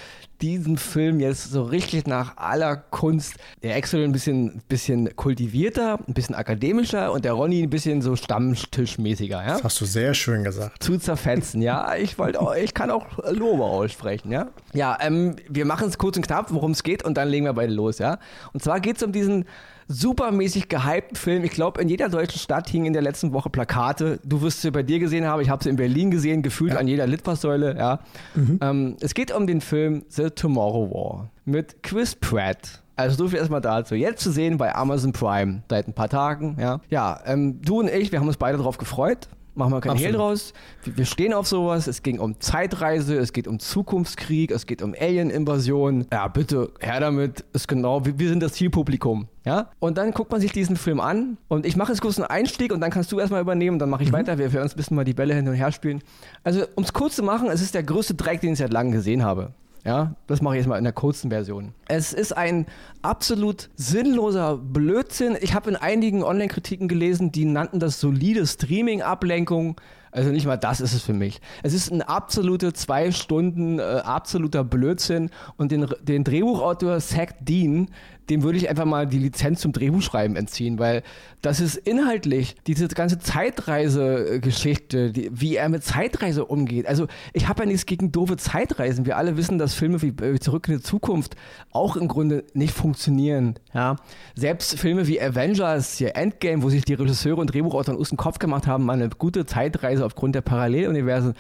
[0.44, 3.36] diesen Film jetzt so richtig nach aller Kunst.
[3.64, 8.18] Der Axel ein bisschen, bisschen kultivierter, ein bisschen akademischer und der Ronny ein bisschen so
[8.18, 9.42] Stammtischmäßiger.
[9.42, 9.54] Ja?
[9.54, 10.84] Das hast du sehr schön gesagt.
[10.84, 11.96] Zu zerfetzen, ja.
[11.96, 14.50] Ich wollte auch, ich kann auch Lobe aussprechen, ja.
[14.74, 17.54] Ja, ähm, wir machen es kurz und knapp, worum es geht und dann legen wir
[17.54, 18.20] beide los, ja.
[18.52, 19.46] Und zwar geht es um diesen
[19.88, 21.44] supermäßig gehypten Film.
[21.44, 24.20] Ich glaube, in jeder deutschen Stadt hingen in der letzten Woche Plakate.
[24.24, 26.80] Du wirst sie bei dir gesehen haben, ich habe sie in Berlin gesehen, gefühlt ja.
[26.80, 27.78] an jeder Litfaßsäule.
[27.78, 28.00] Ja.
[28.36, 28.60] Mhm.
[28.62, 32.84] Ähm, es geht um den Film The Tomorrow War mit Chris Pratt.
[32.96, 33.96] Also so viel erstmal dazu.
[33.96, 36.58] Jetzt zu sehen bei Amazon Prime seit ein paar Tagen.
[36.60, 39.28] Ja, ja ähm, du und ich, wir haben uns beide darauf gefreut.
[39.56, 40.54] Machen wir keinen Hehl draus.
[40.84, 41.88] Wir stehen auf sowas.
[41.88, 46.08] Es ging um Zeitreise, es geht um Zukunftskrieg, es geht um Alien-Invasion.
[46.12, 47.46] Ja, bitte, her damit.
[47.54, 49.28] Ist genau, wir, wir sind das Zielpublikum.
[49.46, 49.70] Ja?
[49.80, 52.74] Und dann guckt man sich diesen Film an und ich mache jetzt kurz einen Einstieg
[52.74, 54.16] und dann kannst du erstmal übernehmen, dann mache ich mhm.
[54.16, 54.38] weiter.
[54.38, 56.02] Wir werden uns ein bisschen mal die Bälle hin und her spielen.
[56.44, 58.94] Also, um es kurz zu machen, es ist der größte Dreck, den ich seit langem
[58.94, 59.54] gesehen habe.
[59.86, 61.74] Ja, das mache ich jetzt mal in der kurzen Version.
[61.88, 62.68] Es ist ein
[63.02, 65.38] absolut sinnloser Blödsinn.
[65.42, 69.76] Ich habe in einigen Online-Kritiken gelesen, die nannten das solide Streaming-Ablenkung.
[70.14, 71.42] Also nicht mal das ist es für mich.
[71.64, 77.90] Es ist ein absolute zwei Stunden äh, absoluter Blödsinn und den, den Drehbuchautor Zach Dean,
[78.30, 81.04] dem würde ich einfach mal die Lizenz zum Drehbuchschreiben entziehen, weil
[81.42, 86.88] das ist inhaltlich diese ganze Zeitreise-Geschichte, wie er mit Zeitreise umgeht.
[86.88, 89.06] Also ich habe ja nichts gegen doofe Zeitreisen.
[89.06, 91.36] Wir alle wissen, dass Filme wie äh, Zurück in die Zukunft
[91.72, 93.56] auch im Grunde nicht funktionieren.
[93.74, 93.98] Ja?
[94.36, 98.40] Selbst Filme wie Avengers, hier Endgame, wo sich die Regisseure und Drehbuchautoren aus dem Kopf
[98.40, 101.34] gemacht haben, mal eine gute Zeitreise aufgrund der Paralleluniversen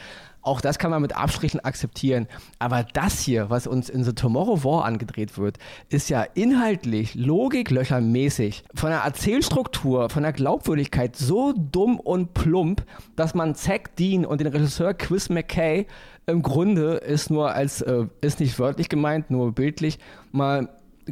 [0.43, 2.27] auch das kann man mit Abstrichen akzeptieren.
[2.59, 5.57] Aber das hier, was uns in The Tomorrow War angedreht wird,
[5.89, 12.83] ist ja inhaltlich, logiklöchermäßig, von der Erzählstruktur, von der Glaubwürdigkeit so dumm und plump,
[13.15, 15.87] dass man Zack Dean und den Regisseur Chris McKay
[16.25, 19.97] im Grunde ist nur als, äh, ist nicht wörtlich gemeint, nur bildlich,
[20.31, 20.69] mal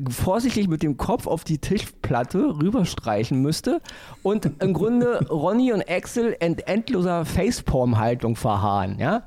[0.09, 3.81] vorsichtig mit dem Kopf auf die Tischplatte rüberstreichen müsste
[4.23, 8.99] und im Grunde Ronny und Axel in endloser Facepalm-Haltung verharren.
[8.99, 9.23] Ja?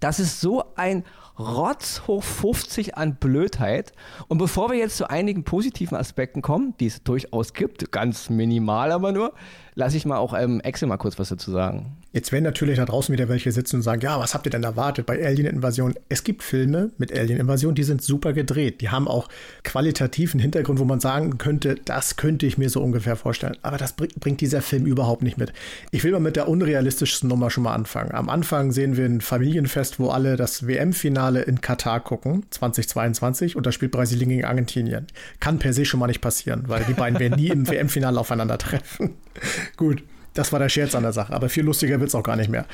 [0.00, 1.04] Das ist so ein
[1.38, 3.92] Rotz hoch 50 an Blödheit.
[4.28, 8.92] Und bevor wir jetzt zu einigen positiven Aspekten kommen, die es durchaus gibt, ganz minimal
[8.92, 9.32] aber nur,
[9.74, 11.96] lasse ich mal auch ähm, Axel mal kurz was dazu sagen.
[12.14, 14.62] Jetzt werden natürlich da draußen wieder welche sitzen und sagen, ja, was habt ihr denn
[14.62, 15.94] erwartet bei Alien-Invasion?
[16.08, 18.80] Es gibt Filme mit Alien-Invasion, die sind super gedreht.
[18.80, 19.28] Die haben auch
[19.64, 23.56] qualitativen Hintergrund, wo man sagen könnte, das könnte ich mir so ungefähr vorstellen.
[23.62, 25.52] Aber das bringt dieser Film überhaupt nicht mit.
[25.90, 28.14] Ich will mal mit der unrealistischsten Nummer schon mal anfangen.
[28.14, 33.66] Am Anfang sehen wir ein Familienfest, wo alle das WM-Finale in Katar gucken, 2022, und
[33.66, 35.08] da spielt Brasilien gegen Argentinien.
[35.40, 39.14] Kann per se schon mal nicht passieren, weil die beiden werden nie im WM-Finale aufeinandertreffen.
[39.76, 40.04] Gut.
[40.34, 42.50] Das war der Scherz an der Sache, aber viel lustiger wird es auch gar nicht
[42.50, 42.66] mehr.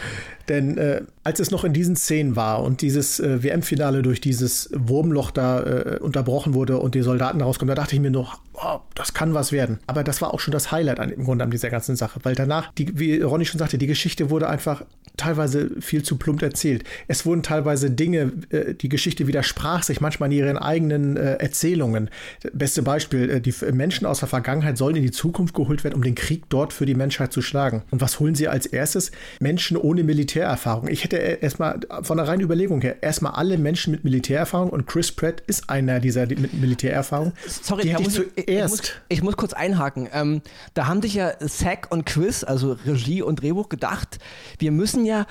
[0.49, 4.71] Denn äh, als es noch in diesen Szenen war und dieses äh, WM-Finale durch dieses
[4.75, 8.79] Wurmloch da äh, unterbrochen wurde und die Soldaten rauskommen, da dachte ich mir noch, oh,
[8.95, 9.79] das kann was werden.
[9.87, 12.35] Aber das war auch schon das Highlight an, im Grunde an dieser ganzen Sache, weil
[12.35, 14.85] danach, die, wie Ronny schon sagte, die Geschichte wurde einfach
[15.17, 16.85] teilweise viel zu plump erzählt.
[17.09, 22.11] Es wurden teilweise Dinge, äh, die Geschichte widersprach sich manchmal in ihren eigenen äh, Erzählungen.
[22.53, 26.03] Beste Beispiel, äh, die Menschen aus der Vergangenheit sollen in die Zukunft geholt werden, um
[26.03, 27.83] den Krieg dort für die Menschheit zu schlagen.
[27.91, 29.11] Und was holen sie als erstes?
[29.41, 30.89] Menschen ohne Militärerfahrung.
[30.89, 35.13] Ich hätte erstmal von der reinen Überlegung her, erstmal alle Menschen mit Militärerfahrung und Chris
[35.13, 37.33] Pratt ist einer dieser mit Militärerfahrung.
[37.47, 38.35] Sorry, die ich, zuerst.
[38.47, 40.09] Ich muss, ich muss kurz einhaken.
[40.13, 40.43] Ähm,
[40.75, 44.19] da haben sich ja Zack und Chris, also Regie und Drehbuch, gedacht,
[44.59, 45.27] wir müssen ja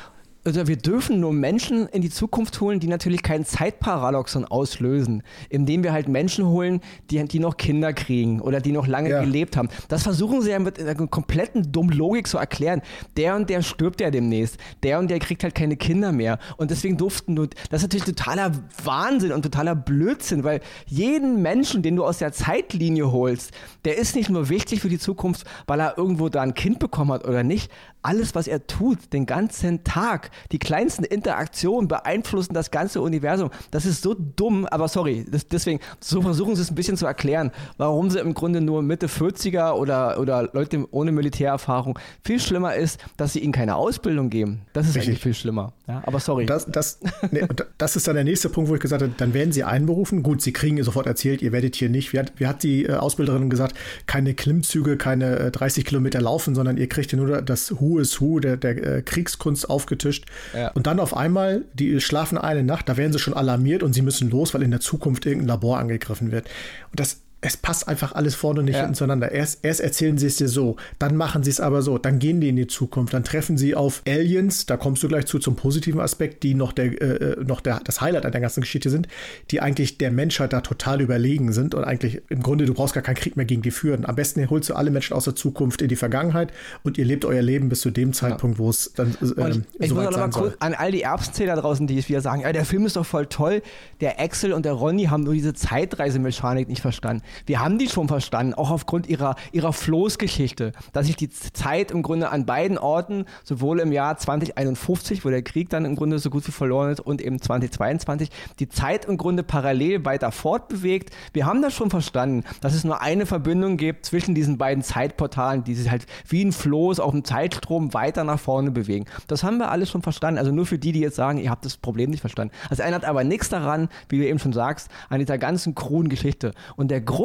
[0.46, 5.84] also wir dürfen nur Menschen in die Zukunft holen, die natürlich keinen Zeitparadoxon auslösen, indem
[5.84, 9.22] wir halt Menschen holen, die, die noch Kinder kriegen oder die noch lange ja.
[9.22, 9.70] gelebt haben.
[9.90, 12.82] Das versuchen sie ja mit einer kompletten dummen Logik zu erklären.
[13.18, 14.58] Der und der stirbt ja demnächst.
[14.84, 16.40] Der und der kriegt halt keine Kinder mehr.
[16.58, 18.52] Und deswegen durften nur, das ist natürlich totaler
[18.84, 23.52] Wahnsinn und totaler Blödsinn, weil jeden Menschen, den du aus der Zeitlinie holst,
[23.84, 27.12] der ist nicht nur wichtig für die Zukunft, weil er irgendwo da ein Kind bekommen
[27.12, 27.70] hat oder nicht.
[28.02, 33.50] Alles, was er tut, den ganzen Tag, die kleinsten Interaktionen beeinflussen das ganze Universum.
[33.72, 37.06] Das ist so dumm, aber sorry, das, deswegen, so versuchen sie es ein bisschen zu
[37.06, 42.76] erklären, warum sie im Grunde nur Mitte 40er oder, oder Leute ohne Militärerfahrung viel schlimmer
[42.76, 44.62] ist, dass sie ihnen keine Ausbildung geben.
[44.74, 45.10] Das ist Richtig.
[45.10, 45.74] eigentlich viel schlimmer.
[45.88, 46.46] Ja, aber sorry.
[46.46, 47.00] Das, das,
[47.32, 50.24] nee, das ist dann der nächste Punkt, wo ich gesagt habe, dann werden sie einberufen.
[50.24, 52.94] Gut, sie kriegen sofort erzählt, ihr werdet hier nicht, wie hat, wie hat die äh,
[52.94, 57.80] Ausbilderin gesagt, keine Klimmzüge, keine 30 äh, Kilometer laufen, sondern ihr kriegt hier nur das
[57.80, 60.19] Who is Who der, der äh, Kriegskunst aufgetischt.
[60.54, 60.70] Ja.
[60.72, 64.02] Und dann auf einmal, die schlafen eine Nacht, da werden sie schon alarmiert und sie
[64.02, 66.48] müssen los, weil in der Zukunft irgendein Labor angegriffen wird.
[66.92, 68.82] Und das es passt einfach alles vorne und nicht ja.
[68.82, 69.32] hinten zueinander.
[69.32, 72.42] Erst, erst erzählen sie es dir so, dann machen sie es aber so, dann gehen
[72.42, 75.56] die in die Zukunft, dann treffen sie auf Aliens, da kommst du gleich zu zum
[75.56, 78.90] positiven Aspekt, die noch, der, äh, äh noch der, das Highlight an der ganzen Geschichte
[78.90, 79.08] sind,
[79.52, 83.04] die eigentlich der Menschheit da total überlegen sind und eigentlich im Grunde, du brauchst gar
[83.04, 84.06] keinen Krieg mehr gegen die führen.
[84.06, 86.52] Am besten holst du alle Menschen aus der Zukunft in die Vergangenheit
[86.84, 88.66] und ihr lebt euer Leben bis zu dem Zeitpunkt, ja.
[88.66, 91.88] wo es dann äh, Ich so muss auch mal kurz an all die Erbsenzähler draußen,
[91.88, 93.62] die es wieder sagen, ja, der Film ist doch voll toll,
[94.02, 97.24] der Axel und der Ronny haben nur diese Zeitreisemechanik nicht verstanden.
[97.46, 102.04] Wir haben die schon verstanden, auch aufgrund ihrer, ihrer Floßgeschichte, dass sich die Zeit im
[102.04, 106.30] Grunde an beiden Orten, sowohl im Jahr 2051, wo der Krieg dann im Grunde so
[106.30, 111.12] gut wie verloren ist, und eben 2022, die Zeit im Grunde parallel weiter fortbewegt.
[111.34, 115.64] Wir haben das schon verstanden, dass es nur eine Verbindung gibt zwischen diesen beiden Zeitportalen,
[115.64, 119.06] die sich halt wie ein Floß auf dem Zeitstrom weiter nach vorne bewegen.
[119.28, 120.40] Das haben wir alles schon verstanden.
[120.40, 122.54] Also nur für die, die jetzt sagen, ihr habt das Problem nicht verstanden.
[122.70, 126.54] Das ändert aber nichts daran, wie du eben schon sagst, an dieser ganzen kruden Geschichte.
[126.76, 127.19] Und der Grund,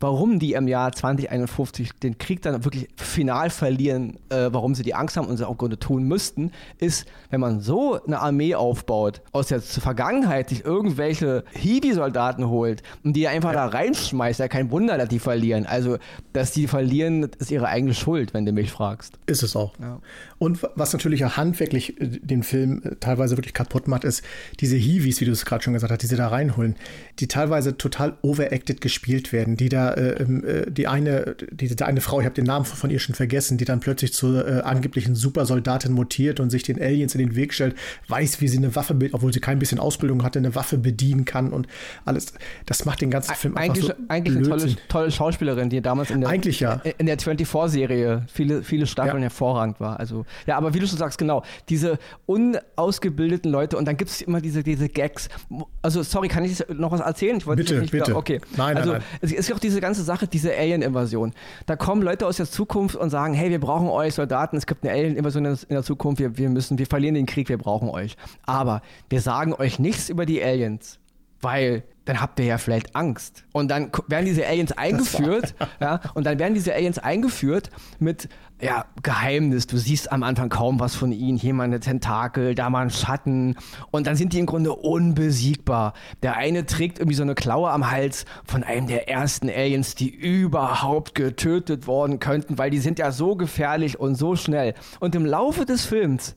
[0.00, 4.94] warum die im Jahr 2051 den Krieg dann wirklich final verlieren, äh, warum sie die
[4.94, 8.54] Angst haben und sie auch im Grunde tun müssten, ist, wenn man so eine Armee
[8.54, 13.66] aufbaut, aus der Vergangenheit sich irgendwelche Hiwi-Soldaten holt und die einfach ja.
[13.66, 15.66] da reinschmeißt, ja kein Wunder, dass die verlieren.
[15.66, 15.98] Also,
[16.32, 19.18] dass die verlieren, ist ihre eigene Schuld, wenn du mich fragst.
[19.26, 19.72] Ist es auch.
[19.80, 20.00] Ja.
[20.38, 24.22] Und was natürlich auch handwerklich äh, den Film äh, teilweise wirklich kaputt macht, ist
[24.60, 26.76] diese Hiwis, wie du es gerade schon gesagt hast, die sie da reinholen,
[27.18, 32.00] die teilweise total overacted gespielt werden, die da äh, ähm, äh, die eine, diese eine
[32.00, 35.16] Frau, ich habe den Namen von ihr schon vergessen, die dann plötzlich zur äh, angeblichen
[35.16, 37.74] Supersoldatin mutiert und sich den Aliens in den Weg stellt,
[38.06, 41.52] weiß, wie sie eine Waffe, obwohl sie kein bisschen Ausbildung hatte, eine Waffe bedienen kann
[41.52, 41.66] und
[42.04, 42.32] alles.
[42.66, 46.10] Das macht den ganzen Film eigentlich, einfach so Eigentlich eine tolle, tolle, Schauspielerin, die damals
[46.10, 46.80] in der, eigentlich, ja.
[46.98, 49.22] in der 24-Serie viele, viele Staffeln ja.
[49.22, 49.98] hervorragend war.
[49.98, 54.20] Also, ja, aber wie du schon sagst, genau, diese unausgebildeten Leute und dann gibt es
[54.20, 55.28] immer diese, diese Gags.
[55.82, 57.36] Also, sorry, kann ich noch was erzählen?
[57.36, 58.08] Ich wollte bitte, nicht bitte.
[58.08, 58.40] Wieder, okay.
[58.56, 59.18] Nein, also, nein, nein.
[59.20, 61.32] es ist ja auch diese ganze Sache, diese Alien-Invasion.
[61.66, 64.84] Da kommen Leute aus der Zukunft und sagen, hey, wir brauchen euch Soldaten, es gibt
[64.84, 68.16] eine Alien-Invasion in der Zukunft, wir, wir müssen, wir verlieren den Krieg, wir brauchen euch.
[68.44, 70.98] Aber wir sagen euch nichts über die Aliens,
[71.40, 73.44] weil dann habt ihr ja vielleicht Angst.
[73.52, 77.68] Und dann werden diese Aliens eingeführt, ja, und dann werden diese Aliens eingeführt
[77.98, 78.30] mit,
[78.62, 79.66] ja, Geheimnis.
[79.66, 81.36] Du siehst am Anfang kaum was von ihnen.
[81.36, 83.56] Hier mal eine Tentakel, da mal ein Schatten.
[83.90, 85.92] Und dann sind die im Grunde unbesiegbar.
[86.22, 90.08] Der eine trägt irgendwie so eine Klaue am Hals von einem der ersten Aliens, die
[90.08, 94.74] überhaupt getötet worden könnten, weil die sind ja so gefährlich und so schnell.
[94.98, 96.34] Und im Laufe des Films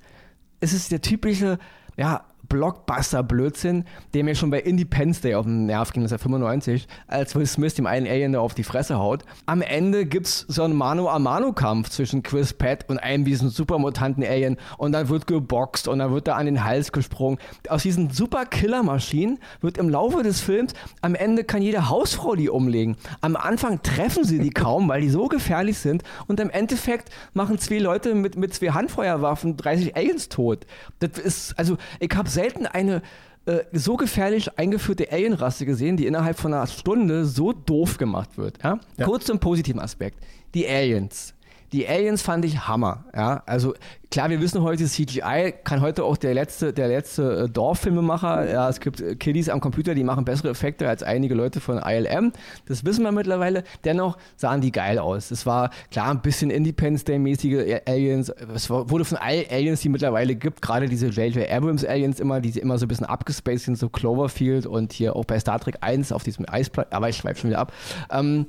[0.60, 1.58] ist es der typische,
[1.98, 6.24] ja, Blockbuster-Blödsinn, der mir schon bei Independence Day auf den Nerv ging, das ist ja
[6.24, 9.24] 95, als Will Smith dem einen Alien auf die Fresse haut.
[9.46, 14.58] Am Ende gibt es so einen Mano-a-Mano-Kampf zwischen Chris Pratt und einem diesen supermutanten Alien
[14.78, 17.38] und dann wird geboxt und dann wird da an den Hals gesprungen.
[17.70, 22.50] Aus diesen super Killer-Maschinen wird im Laufe des Films, am Ende kann jede Hausfrau die
[22.50, 22.98] umlegen.
[23.22, 27.58] Am Anfang treffen sie die kaum, weil die so gefährlich sind und im Endeffekt machen
[27.60, 30.66] zwei Leute mit, mit zwei Handfeuerwaffen 30 Aliens tot.
[31.00, 33.02] Das ist, also ich habe selten eine
[33.46, 38.62] äh, so gefährlich eingeführte Alienrasse gesehen, die innerhalb von einer Stunde so doof gemacht wird.
[38.64, 38.80] Ja?
[38.98, 39.06] Ja.
[39.06, 40.20] Kurz zum positiven Aspekt.
[40.54, 41.34] Die Aliens.
[41.74, 43.06] Die Aliens fand ich Hammer.
[43.16, 43.44] Ja?
[43.46, 43.74] Also
[44.12, 48.52] klar, wir wissen heute, CGI kann heute auch der letzte, der letzte äh, Dorffilmemacher.
[48.52, 51.78] Ja, es gibt äh, Kiddies am Computer, die machen bessere Effekte als einige Leute von
[51.78, 52.34] ILM.
[52.68, 53.64] Das wissen wir mittlerweile.
[53.86, 55.32] Dennoch sahen die geil aus.
[55.32, 58.30] Es war klar ein bisschen Independence Day-mäßige Aliens.
[58.54, 61.50] Es wurde von allen Aliens, die mittlerweile gibt, gerade diese J.J.
[61.50, 65.24] Abrams Aliens immer, die immer so ein bisschen abgespaced sind, so Cloverfield und hier auch
[65.24, 66.92] bei Star Trek 1 auf diesem Eisplanet.
[66.92, 67.72] Aber ich schweife schon wieder ab.
[68.12, 68.46] Ähm,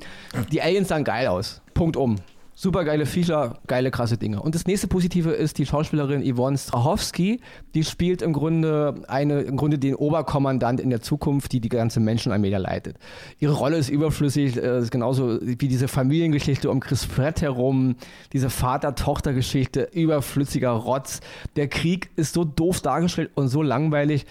[0.50, 1.62] die Aliens sahen geil aus.
[1.72, 2.16] Punkt um.
[2.62, 4.40] Super geile Feature, geile krasse Dinge.
[4.40, 7.40] Und das nächste Positive ist die Schauspielerin Yvonne Strachowski.
[7.74, 11.98] Die spielt im Grunde eine, im Grunde den Oberkommandant in der Zukunft, die die ganze
[11.98, 12.98] Menschenarmee leitet.
[13.40, 17.96] Ihre Rolle ist überflüssig, äh, ist genauso wie diese Familiengeschichte um Chris Pratt herum,
[18.32, 21.18] diese Vater-Tochter-Geschichte, überflüssiger Rotz.
[21.56, 24.24] Der Krieg ist so doof dargestellt und so langweilig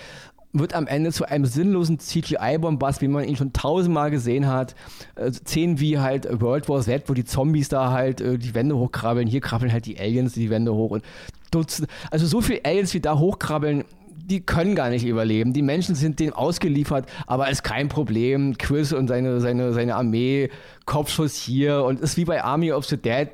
[0.53, 4.75] wird am Ende zu einem sinnlosen CGI-Bombast, wie man ihn schon tausendmal gesehen hat.
[5.15, 8.77] Äh, Szenen wie halt World War Z, wo die Zombies da halt äh, die Wände
[8.77, 9.27] hochkrabbeln.
[9.27, 11.03] Hier krabbeln halt die Aliens die Wände hoch und
[11.51, 13.83] Dutzend, also so viele Aliens, wie da hochkrabbeln,
[14.31, 15.51] die können gar nicht überleben.
[15.51, 18.57] Die Menschen sind dem ausgeliefert, aber ist kein Problem.
[18.57, 20.49] Chris und seine, seine, seine Armee,
[20.85, 23.29] Kopfschuss hier und ist wie bei Army of the Dead.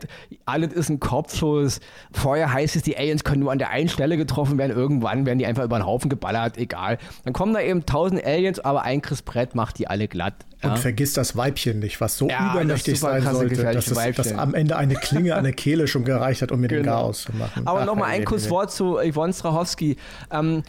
[0.45, 1.79] Alles ist ein Kopfschuss.
[2.12, 4.75] Vorher heißt es, die Aliens können nur an der einen Stelle getroffen werden.
[4.75, 6.57] Irgendwann werden die einfach über den Haufen geballert.
[6.57, 6.97] Egal.
[7.23, 10.45] Dann kommen da eben tausend Aliens, aber ein Chris Brett macht die alle glatt.
[10.63, 10.71] Ja.
[10.71, 14.55] Und vergiss das Weibchen nicht, was so ja, übermächtig sein sollte, dass, es, dass am
[14.55, 16.81] Ende eine Klinge an der Kehle schon gereicht hat, um mir genau.
[16.81, 17.67] den Chaos zu machen.
[17.67, 19.97] Aber nochmal ein kurzes Wort zu Yvonne Strachowski.
[20.31, 20.63] Ähm,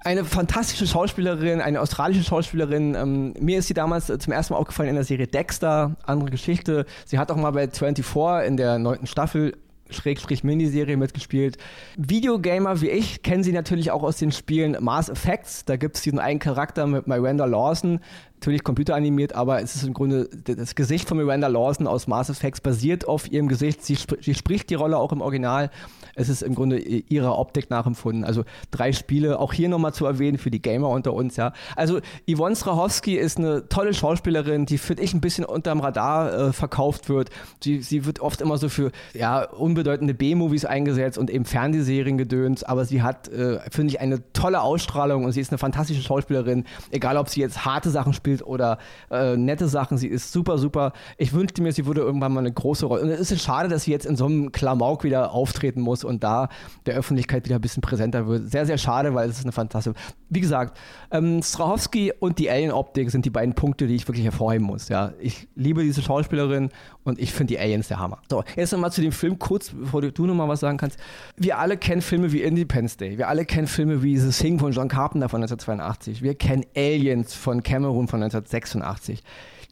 [0.00, 2.94] eine fantastische Schauspielerin, eine australische Schauspielerin.
[2.94, 6.86] Ähm, mir ist sie damals zum ersten Mal aufgefallen in der Serie Dexter, andere Geschichte.
[7.04, 9.54] Sie hat auch mal bei 24 in der neunten Staffel
[9.90, 11.56] Schrägstrich Miniserie mitgespielt.
[11.96, 15.64] Videogamer wie ich kennen sie natürlich auch aus den Spielen Mars Effects.
[15.64, 18.00] Da gibt es diesen einen Charakter mit Miranda Lawson,
[18.38, 22.60] natürlich computeranimiert, aber es ist im Grunde das Gesicht von Miranda Lawson aus Mars Effects
[22.60, 23.84] basiert auf ihrem Gesicht.
[23.84, 25.70] Sie, sp sie spricht die Rolle auch im Original
[26.18, 28.24] es ist im Grunde ihrer Optik nachempfunden.
[28.24, 31.52] Also drei Spiele, auch hier nochmal zu erwähnen für die Gamer unter uns, ja.
[31.76, 36.52] Also Yvonne Strahowski ist eine tolle Schauspielerin, die finde ich ein bisschen unterm Radar äh,
[36.52, 37.30] verkauft wird.
[37.62, 42.64] Sie, sie wird oft immer so für ja, unbedeutende B-Movies eingesetzt und eben Fernsehserien gedöns,
[42.64, 46.64] aber sie hat, äh, finde ich, eine tolle Ausstrahlung und sie ist eine fantastische Schauspielerin,
[46.90, 48.78] egal ob sie jetzt harte Sachen spielt oder
[49.10, 50.92] äh, nette Sachen, sie ist super, super.
[51.16, 53.02] Ich wünschte mir, sie würde irgendwann mal eine große Rolle.
[53.02, 56.22] Und es ist schade, dass sie jetzt in so einem Klamauk wieder auftreten muss und
[56.24, 56.48] da
[56.86, 58.50] der Öffentlichkeit wieder ein bisschen präsenter wird.
[58.50, 59.94] Sehr, sehr schade, weil es ist eine fantastische.
[60.28, 60.78] Wie gesagt,
[61.10, 64.88] ähm, Strahowski und die Alien-Optik sind die beiden Punkte, die ich wirklich hervorheben muss.
[64.88, 66.70] Ja, ich liebe diese Schauspielerin
[67.04, 68.18] und ich finde die Aliens der Hammer.
[68.30, 70.98] So, jetzt nochmal zu dem Film kurz, bevor du, du nochmal was sagen kannst.
[71.36, 73.16] Wir alle kennen Filme wie Independence Day.
[73.18, 76.22] Wir alle kennen Filme wie The Thing von John Carpenter von 1982.
[76.22, 79.22] Wir kennen Aliens von Cameron von 1986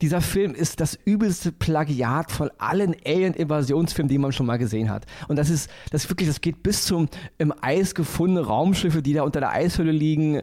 [0.02, 5.06] dieser Film ist das übelste Plagiat von allen Alien-Invasionsfilmen, die man schon mal gesehen hat.
[5.28, 9.22] Und das ist, das wirklich, das geht bis zum im Eis gefundene Raumschiffe, die da
[9.22, 10.42] unter der Eishöhle liegen.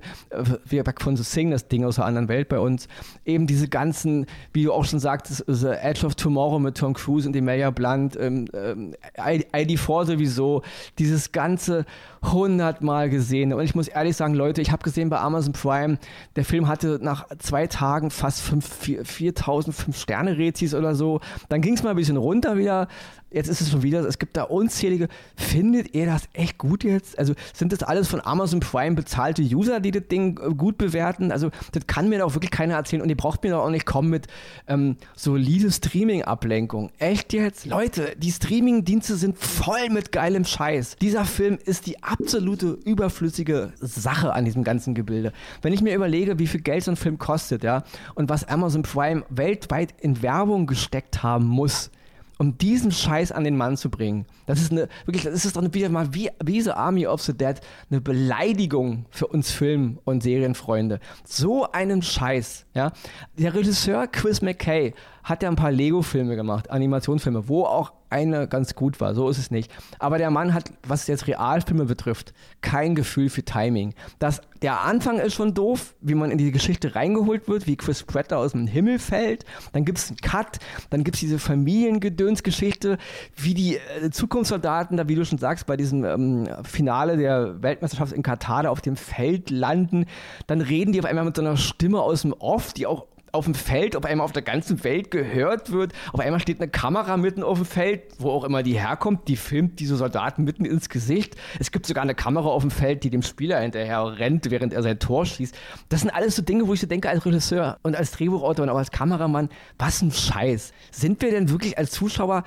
[0.66, 2.88] Wie Back von The Sing, das Ding aus der anderen Welt bei uns.
[3.26, 7.28] Eben diese ganzen, wie du auch schon sagtest, The Edge of Tomorrow mit Tom Cruise
[7.28, 10.64] und Emilia Blunt, ähm, ähm, ID4 sowieso,
[10.98, 11.86] dieses ganze
[12.32, 13.54] hundertmal gesehen.
[13.54, 15.98] Und ich muss ehrlich sagen, Leute, ich habe gesehen bei Amazon Prime,
[16.36, 21.20] der Film hatte nach zwei Tagen fast 4000 5-Sterne-Rezis oder so.
[21.50, 22.88] Dann ging es mal ein bisschen runter wieder.
[23.34, 25.08] Jetzt ist es schon wieder, es gibt da unzählige.
[25.36, 27.18] Findet ihr das echt gut jetzt?
[27.18, 31.32] Also sind das alles von Amazon Prime bezahlte User, die das Ding äh, gut bewerten?
[31.32, 33.88] Also das kann mir doch wirklich keiner erzählen und ihr braucht mir doch auch nicht
[33.88, 34.28] kommen mit
[34.68, 36.92] ähm, solide Streaming-Ablenkung.
[37.00, 37.66] Echt jetzt?
[37.66, 40.98] Leute, die Streaming-Dienste sind voll mit geilem Scheiß.
[41.02, 45.34] Dieser Film ist die absolute überflüssige Sache an diesem ganzen Gebilde.
[45.62, 47.84] Wenn ich mir überlege, wie viel Geld so ein Film kostet, ja,
[48.16, 51.92] und was Amazon Prime weltweit in Werbung gesteckt haben muss,
[52.38, 54.26] um diesen Scheiß an den Mann zu bringen.
[54.46, 57.34] Das ist eine, wirklich, das ist doch wieder mal wie, wie The Army of the
[57.34, 57.56] Dead
[57.90, 61.00] eine Beleidigung für uns Film- und Serienfreunde.
[61.24, 62.92] So einen Scheiß, ja.
[63.38, 68.76] Der Regisseur Chris McKay hat ja ein paar Lego-Filme gemacht, Animationsfilme, wo auch eine ganz
[68.76, 69.16] gut war.
[69.16, 69.72] So ist es nicht.
[70.00, 73.96] Aber der Mann hat, was jetzt Realfilme betrifft, kein Gefühl für Timing.
[74.20, 78.04] Das, der Anfang ist schon doof, wie man in die Geschichte reingeholt wird, wie Chris
[78.04, 79.46] Pratt aus dem Himmel fällt.
[79.74, 80.60] Dann gibt es einen Cut,
[80.92, 82.98] dann gibt es diese Familiengedönsgeschichte,
[83.36, 88.14] wie die äh, Zukunftssoldaten da, wie du schon sagst, bei diesem ähm, Finale der Weltmeisterschaft
[88.14, 90.06] in Katar auf dem Feld landen.
[90.46, 93.46] Dann reden die auf einmal mit so einer Stimme aus dem Off, die auch auf
[93.46, 95.92] dem Feld, auf einmal auf der ganzen Welt gehört wird.
[96.14, 99.36] Auf einmal steht eine Kamera mitten auf dem Feld, wo auch immer die herkommt, die
[99.36, 101.36] filmt diese Soldaten mitten ins Gesicht.
[101.60, 104.84] Es gibt sogar eine Kamera auf dem Feld, die dem Spieler hinterher rennt, während er
[104.84, 105.56] sein Tor schießt.
[105.90, 108.70] Das sind alles so Dinge, wo ich so denke als Regisseur und als Drehbuchautor und
[108.70, 110.72] auch als Kameramann, was ein Scheiß.
[110.92, 112.44] Sind wir denn wirklich als Zuschauer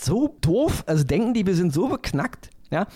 [0.00, 0.84] so doof?
[0.86, 2.50] Also denken die, wir sind so beknackt?
[2.70, 2.86] Ja,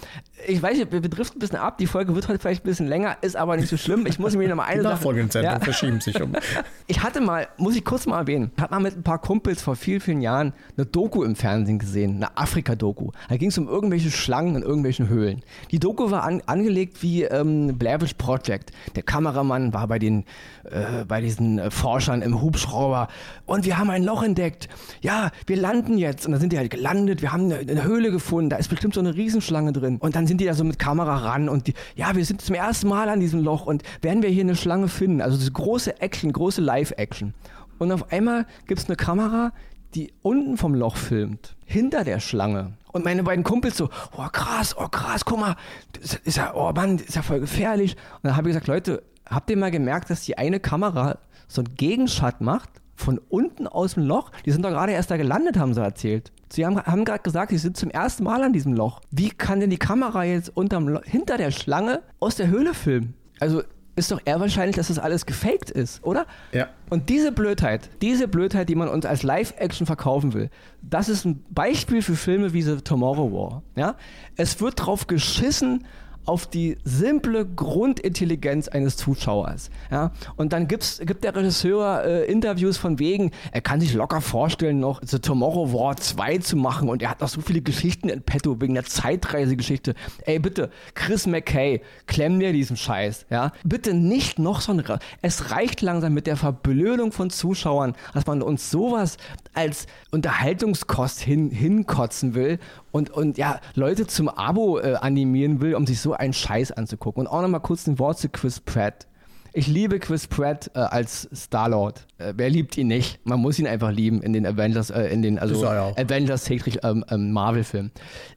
[0.46, 1.78] ich weiß, wir driften ein bisschen ab.
[1.78, 4.04] Die Folge wird heute vielleicht ein bisschen länger, ist aber nicht so schlimm.
[4.06, 5.58] Ich muss mir noch mal eine Die Nachfolgenden ja.
[5.60, 6.32] verschieben sich um.
[6.88, 9.76] Ich hatte mal, muss ich kurz mal erwähnen, hat mal mit ein paar Kumpels vor
[9.76, 13.12] vielen, vielen Jahren eine Doku im Fernsehen gesehen, eine Afrika-Doku.
[13.30, 15.42] Da ging es um irgendwelche Schlangen in irgendwelchen Höhlen.
[15.70, 18.72] Die Doku war an, angelegt wie ähm, Blair Witch Project.
[18.94, 20.24] Der Kameramann war bei den,
[20.64, 23.08] äh, bei diesen äh, Forschern im Hubschrauber
[23.46, 24.68] und wir haben ein Loch entdeckt.
[25.00, 27.22] Ja, wir landen jetzt und dann sind die halt gelandet.
[27.22, 28.50] Wir haben eine, eine Höhle gefunden.
[28.50, 29.98] Da ist bestimmt so eine Riesenschlange drin.
[29.98, 32.56] Und dann sind die da so mit Kamera ran und die, ja, wir sind zum
[32.56, 35.20] ersten Mal an diesem Loch und werden wir hier eine Schlange finden?
[35.20, 37.34] Also das große Action, große Live-Action.
[37.78, 39.52] Und auf einmal gibt es eine Kamera,
[39.94, 42.72] die unten vom Loch filmt, hinter der Schlange.
[42.92, 45.56] Und meine beiden Kumpels so, oh krass, oh krass, guck mal,
[45.92, 47.96] das ist ja, oh Mann, das ist ja voll gefährlich.
[48.16, 51.62] Und dann habe ich gesagt, Leute, habt ihr mal gemerkt, dass die eine Kamera so
[51.62, 54.30] einen Gegenschatt macht von unten aus dem Loch?
[54.44, 56.32] Die sind doch gerade erst da gelandet, haben sie erzählt.
[56.52, 59.00] Sie haben, haben gerade gesagt, Sie sind zum ersten Mal an diesem Loch.
[59.10, 63.14] Wie kann denn die Kamera jetzt unterm hinter der Schlange aus der Höhle filmen?
[63.40, 63.62] Also
[63.94, 66.26] ist doch eher wahrscheinlich, dass das alles gefaked ist, oder?
[66.52, 66.68] Ja.
[66.88, 70.50] Und diese Blödheit, diese Blödheit, die man uns als Live-Action verkaufen will,
[70.82, 73.62] das ist ein Beispiel für Filme wie The Tomorrow War.
[73.76, 73.96] Ja?
[74.36, 75.84] Es wird drauf geschissen,
[76.24, 79.70] auf die simple Grundintelligenz eines Zuschauers.
[79.90, 80.12] Ja?
[80.36, 84.80] Und dann gibt's, gibt der Regisseur äh, Interviews von wegen, er kann sich locker vorstellen,
[84.80, 88.22] noch The Tomorrow War 2 zu machen und er hat noch so viele Geschichten in
[88.22, 89.94] petto wegen der Zeitreisegeschichte.
[90.24, 93.26] Ey, bitte, Chris McKay, klemm dir diesen Scheiß.
[93.30, 93.52] Ja?
[93.64, 94.82] Bitte nicht noch so ein...
[95.22, 99.16] Es reicht langsam mit der Verblödung von Zuschauern, dass man uns sowas
[99.54, 102.58] als Unterhaltungskost hin, hinkotzen will
[102.92, 107.22] und, und ja, Leute zum Abo äh, animieren will, um sich so einen Scheiß anzugucken.
[107.22, 109.06] Und auch nochmal kurz ein Wort zu Chris Pratt.
[109.54, 112.06] Ich liebe Chris Pratt äh, als Star-Lord.
[112.16, 113.20] Äh, wer liebt ihn nicht?
[113.26, 117.32] Man muss ihn einfach lieben in den Avengers, äh, in den also Avengers ähm, ähm,
[117.32, 117.90] Marvel-Film.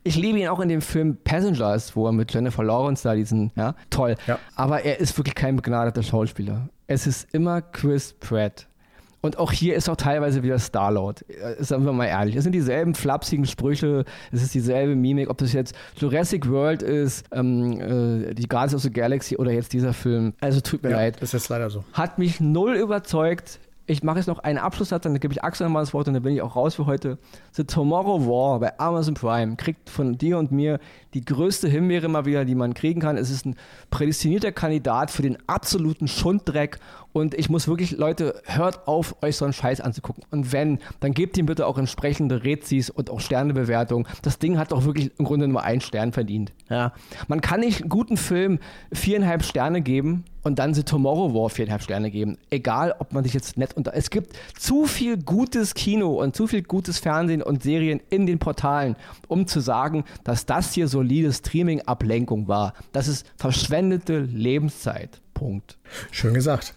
[0.03, 3.53] Ich liebe ihn auch in dem Film Passengers, wo er mit Jennifer Lawrence da diesen,
[3.55, 4.17] ja, toll.
[4.27, 4.39] Ja.
[4.55, 6.67] Aber er ist wirklich kein begnadeter Schauspieler.
[6.87, 8.67] Es ist immer Chris Pratt.
[9.25, 11.25] Und auch hier ist auch teilweise wieder Star-Lord.
[11.27, 12.35] Äh, sagen wir mal ehrlich.
[12.35, 17.25] Es sind dieselben flapsigen Sprüche, es ist dieselbe Mimik, ob das jetzt Jurassic World ist,
[17.31, 17.81] ähm,
[18.29, 20.33] äh, die Guardians of the Galaxy oder jetzt dieser Film.
[20.41, 21.17] Also tut mir ja, leid.
[21.21, 21.83] Das ist leider so.
[21.93, 25.83] Hat mich null überzeugt ich mache jetzt noch einen Abschlusssatz, dann gebe ich Axel nochmal
[25.83, 27.19] das Wort und dann bin ich auch raus für heute.
[27.51, 30.79] The Tomorrow War bei Amazon Prime kriegt von dir und mir
[31.13, 33.17] die größte Himbeere mal wieder, die man kriegen kann.
[33.17, 33.55] Es ist ein
[33.91, 36.79] prädestinierter Kandidat für den absoluten Schunddreck
[37.15, 40.25] und ich muss wirklich, Leute, hört auf, euch so einen Scheiß anzugucken.
[40.31, 44.05] Und wenn, dann gebt ihm bitte auch entsprechende Rezis und auch Sternebewertungen.
[44.21, 46.51] Das Ding hat doch wirklich im Grunde nur einen Stern verdient.
[46.69, 46.91] Ja.
[47.29, 48.59] Man kann nicht einen guten Film
[48.91, 52.37] viereinhalb Sterne geben und dann The Tomorrow War viereinhalb Sterne geben.
[52.49, 53.93] Egal, ob man sich jetzt nett unter.
[53.93, 58.39] Es gibt zu viel gutes Kino und zu viel gutes Fernsehen und Serien in den
[58.39, 58.97] Portalen,
[59.29, 62.73] um zu sagen, dass das hier solide Streaming-Ablenkung war.
[62.91, 65.21] Das ist verschwendete Lebenszeit.
[65.35, 65.77] Punkt.
[66.09, 66.73] Schön gesagt.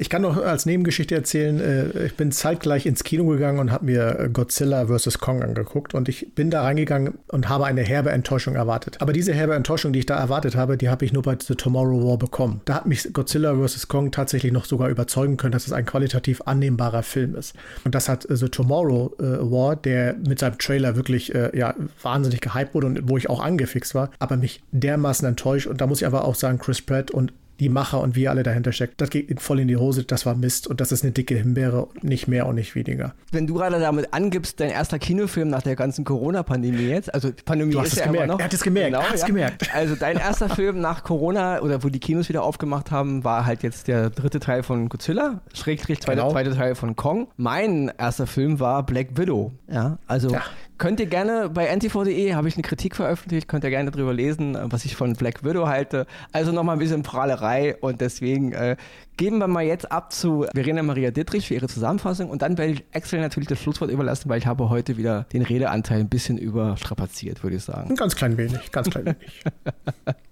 [0.00, 3.86] Ich kann noch als Nebengeschichte erzählen, äh, ich bin zeitgleich ins Kino gegangen und habe
[3.86, 5.18] mir Godzilla vs.
[5.18, 8.98] Kong angeguckt und ich bin da reingegangen und habe eine herbe Enttäuschung erwartet.
[9.00, 11.56] Aber diese herbe Enttäuschung, die ich da erwartet habe, die habe ich nur bei The
[11.56, 12.60] Tomorrow War bekommen.
[12.64, 13.88] Da hat mich Godzilla vs.
[13.88, 17.56] Kong tatsächlich noch sogar überzeugen können, dass es ein qualitativ annehmbarer Film ist.
[17.84, 22.40] Und das hat The Tomorrow äh, War, der mit seinem Trailer wirklich äh, ja, wahnsinnig
[22.40, 25.66] gehypt wurde und wo ich auch angefixt war, aber mich dermaßen enttäuscht.
[25.66, 28.42] Und da muss ich aber auch sagen, Chris Pratt und die Macher und wie alle
[28.42, 31.12] dahinter steckt, das geht voll in die Hose, das war Mist und das ist eine
[31.12, 33.14] dicke Himbeere, nicht mehr und nicht weniger.
[33.32, 37.72] Wenn du gerade damit angibst, dein erster Kinofilm nach der ganzen Corona-Pandemie jetzt, also Pandemie
[37.72, 38.28] du hast ist es ja gemerkt.
[38.28, 38.38] noch.
[38.38, 39.26] Er hat es gemerkt, genau, ja.
[39.26, 39.74] gemerkt.
[39.74, 43.62] Also dein erster Film nach Corona oder wo die Kinos wieder aufgemacht haben, war halt
[43.62, 46.32] jetzt der dritte Teil von Godzilla, Schrägstrich zweite, genau.
[46.32, 47.28] zweite Teil von Kong.
[47.36, 49.52] Mein erster Film war Black Widow.
[49.70, 50.42] Ja, also ja.
[50.78, 54.56] Könnt ihr gerne bei ntv.de, habe ich eine Kritik veröffentlicht, könnt ihr gerne drüber lesen,
[54.70, 56.06] was ich von Black Widow halte.
[56.30, 58.76] Also nochmal ein bisschen Prahlerei und deswegen äh,
[59.16, 62.74] geben wir mal jetzt ab zu Verena Maria Dittrich für ihre Zusammenfassung und dann werde
[62.74, 66.38] ich Axel natürlich das Schlusswort überlassen, weil ich habe heute wieder den Redeanteil ein bisschen
[66.38, 67.90] überstrapaziert, würde ich sagen.
[67.90, 69.44] Ein ganz klein wenig, ganz klein wenig.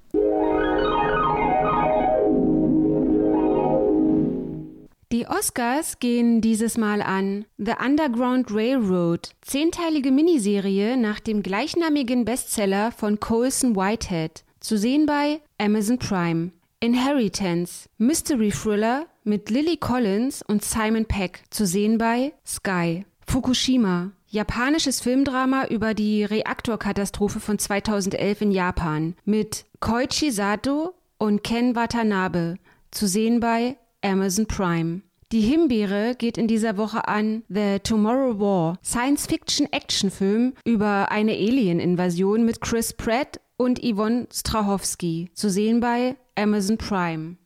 [5.12, 12.90] Die Oscars gehen dieses Mal an The Underground Railroad, zehnteilige Miniserie nach dem gleichnamigen Bestseller
[12.90, 16.50] von Colson Whitehead, zu sehen bei Amazon Prime.
[16.80, 23.06] Inheritance, Mystery Thriller mit Lily Collins und Simon Peck, zu sehen bei Sky.
[23.28, 31.76] Fukushima, japanisches Filmdrama über die Reaktorkatastrophe von 2011 in Japan mit Koichi Sato und Ken
[31.76, 32.56] Watanabe,
[32.90, 33.76] zu sehen bei
[34.06, 35.02] Amazon Prime.
[35.32, 42.60] Die Himbeere geht in dieser Woche an The Tomorrow War, Science-Fiction-Action-Film über eine Alien-Invasion mit
[42.60, 47.36] Chris Pratt und Yvonne Strahovski, zu sehen bei Amazon Prime.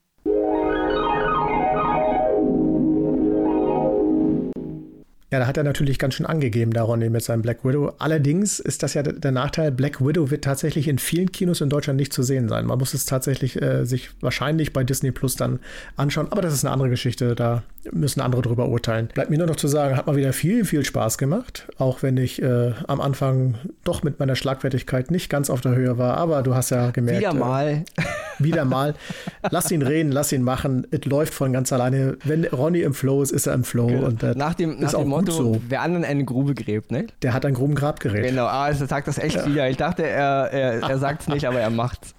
[5.32, 7.92] Ja, da hat er natürlich ganz schön angegeben, da Ronny, mit seinem Black Widow.
[7.98, 11.98] Allerdings ist das ja der Nachteil, Black Widow wird tatsächlich in vielen Kinos in Deutschland
[11.98, 12.66] nicht zu sehen sein.
[12.66, 15.60] Man muss es tatsächlich äh, sich wahrscheinlich bei Disney Plus dann
[15.94, 16.26] anschauen.
[16.30, 17.62] Aber das ist eine andere Geschichte, da
[17.92, 19.08] müssen andere drüber urteilen.
[19.14, 21.68] Bleibt mir nur noch zu sagen, hat mal wieder viel, viel Spaß gemacht.
[21.78, 23.54] Auch wenn ich äh, am Anfang
[23.84, 26.16] doch mit meiner Schlagfertigkeit nicht ganz auf der Höhe war.
[26.16, 27.20] Aber du hast ja gemerkt.
[27.20, 27.84] Wieder äh, mal.
[27.96, 28.02] Äh,
[28.40, 28.94] wieder mal.
[29.50, 30.86] Lass ihn reden, lass ihn machen.
[30.90, 32.16] Es läuft von ganz alleine.
[32.24, 33.86] Wenn Ronny im Flow ist, ist er im Flow.
[33.86, 34.06] Genau.
[34.06, 35.62] Und, nach dem, nach dem Motto, so.
[35.68, 37.06] wer anderen eine Grube gräbt, ne?
[37.22, 38.24] Der hat ein Grubengrabgerät.
[38.24, 39.46] Genau, ah, also sagt das echt ja.
[39.46, 39.68] wieder.
[39.70, 42.14] Ich dachte, er, er, er sagt es nicht, aber er macht's.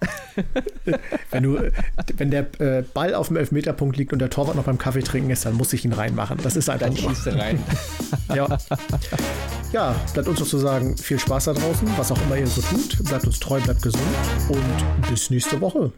[1.30, 1.72] wenn, du,
[2.16, 5.30] wenn der äh, Ball auf dem Elfmeterpunkt liegt und der Torwart noch beim Kaffee trinken
[5.30, 6.38] ist, dann muss ich ihn reinmachen.
[6.42, 7.58] Das ist einfach Dann schießt er rein.
[8.34, 8.58] ja.
[9.72, 12.62] ja, bleibt uns noch zu sagen, viel Spaß da draußen, was auch immer ihr so
[12.62, 13.04] tut.
[13.04, 14.02] Bleibt uns treu, bleibt gesund
[14.48, 15.92] und bis nächste Woche.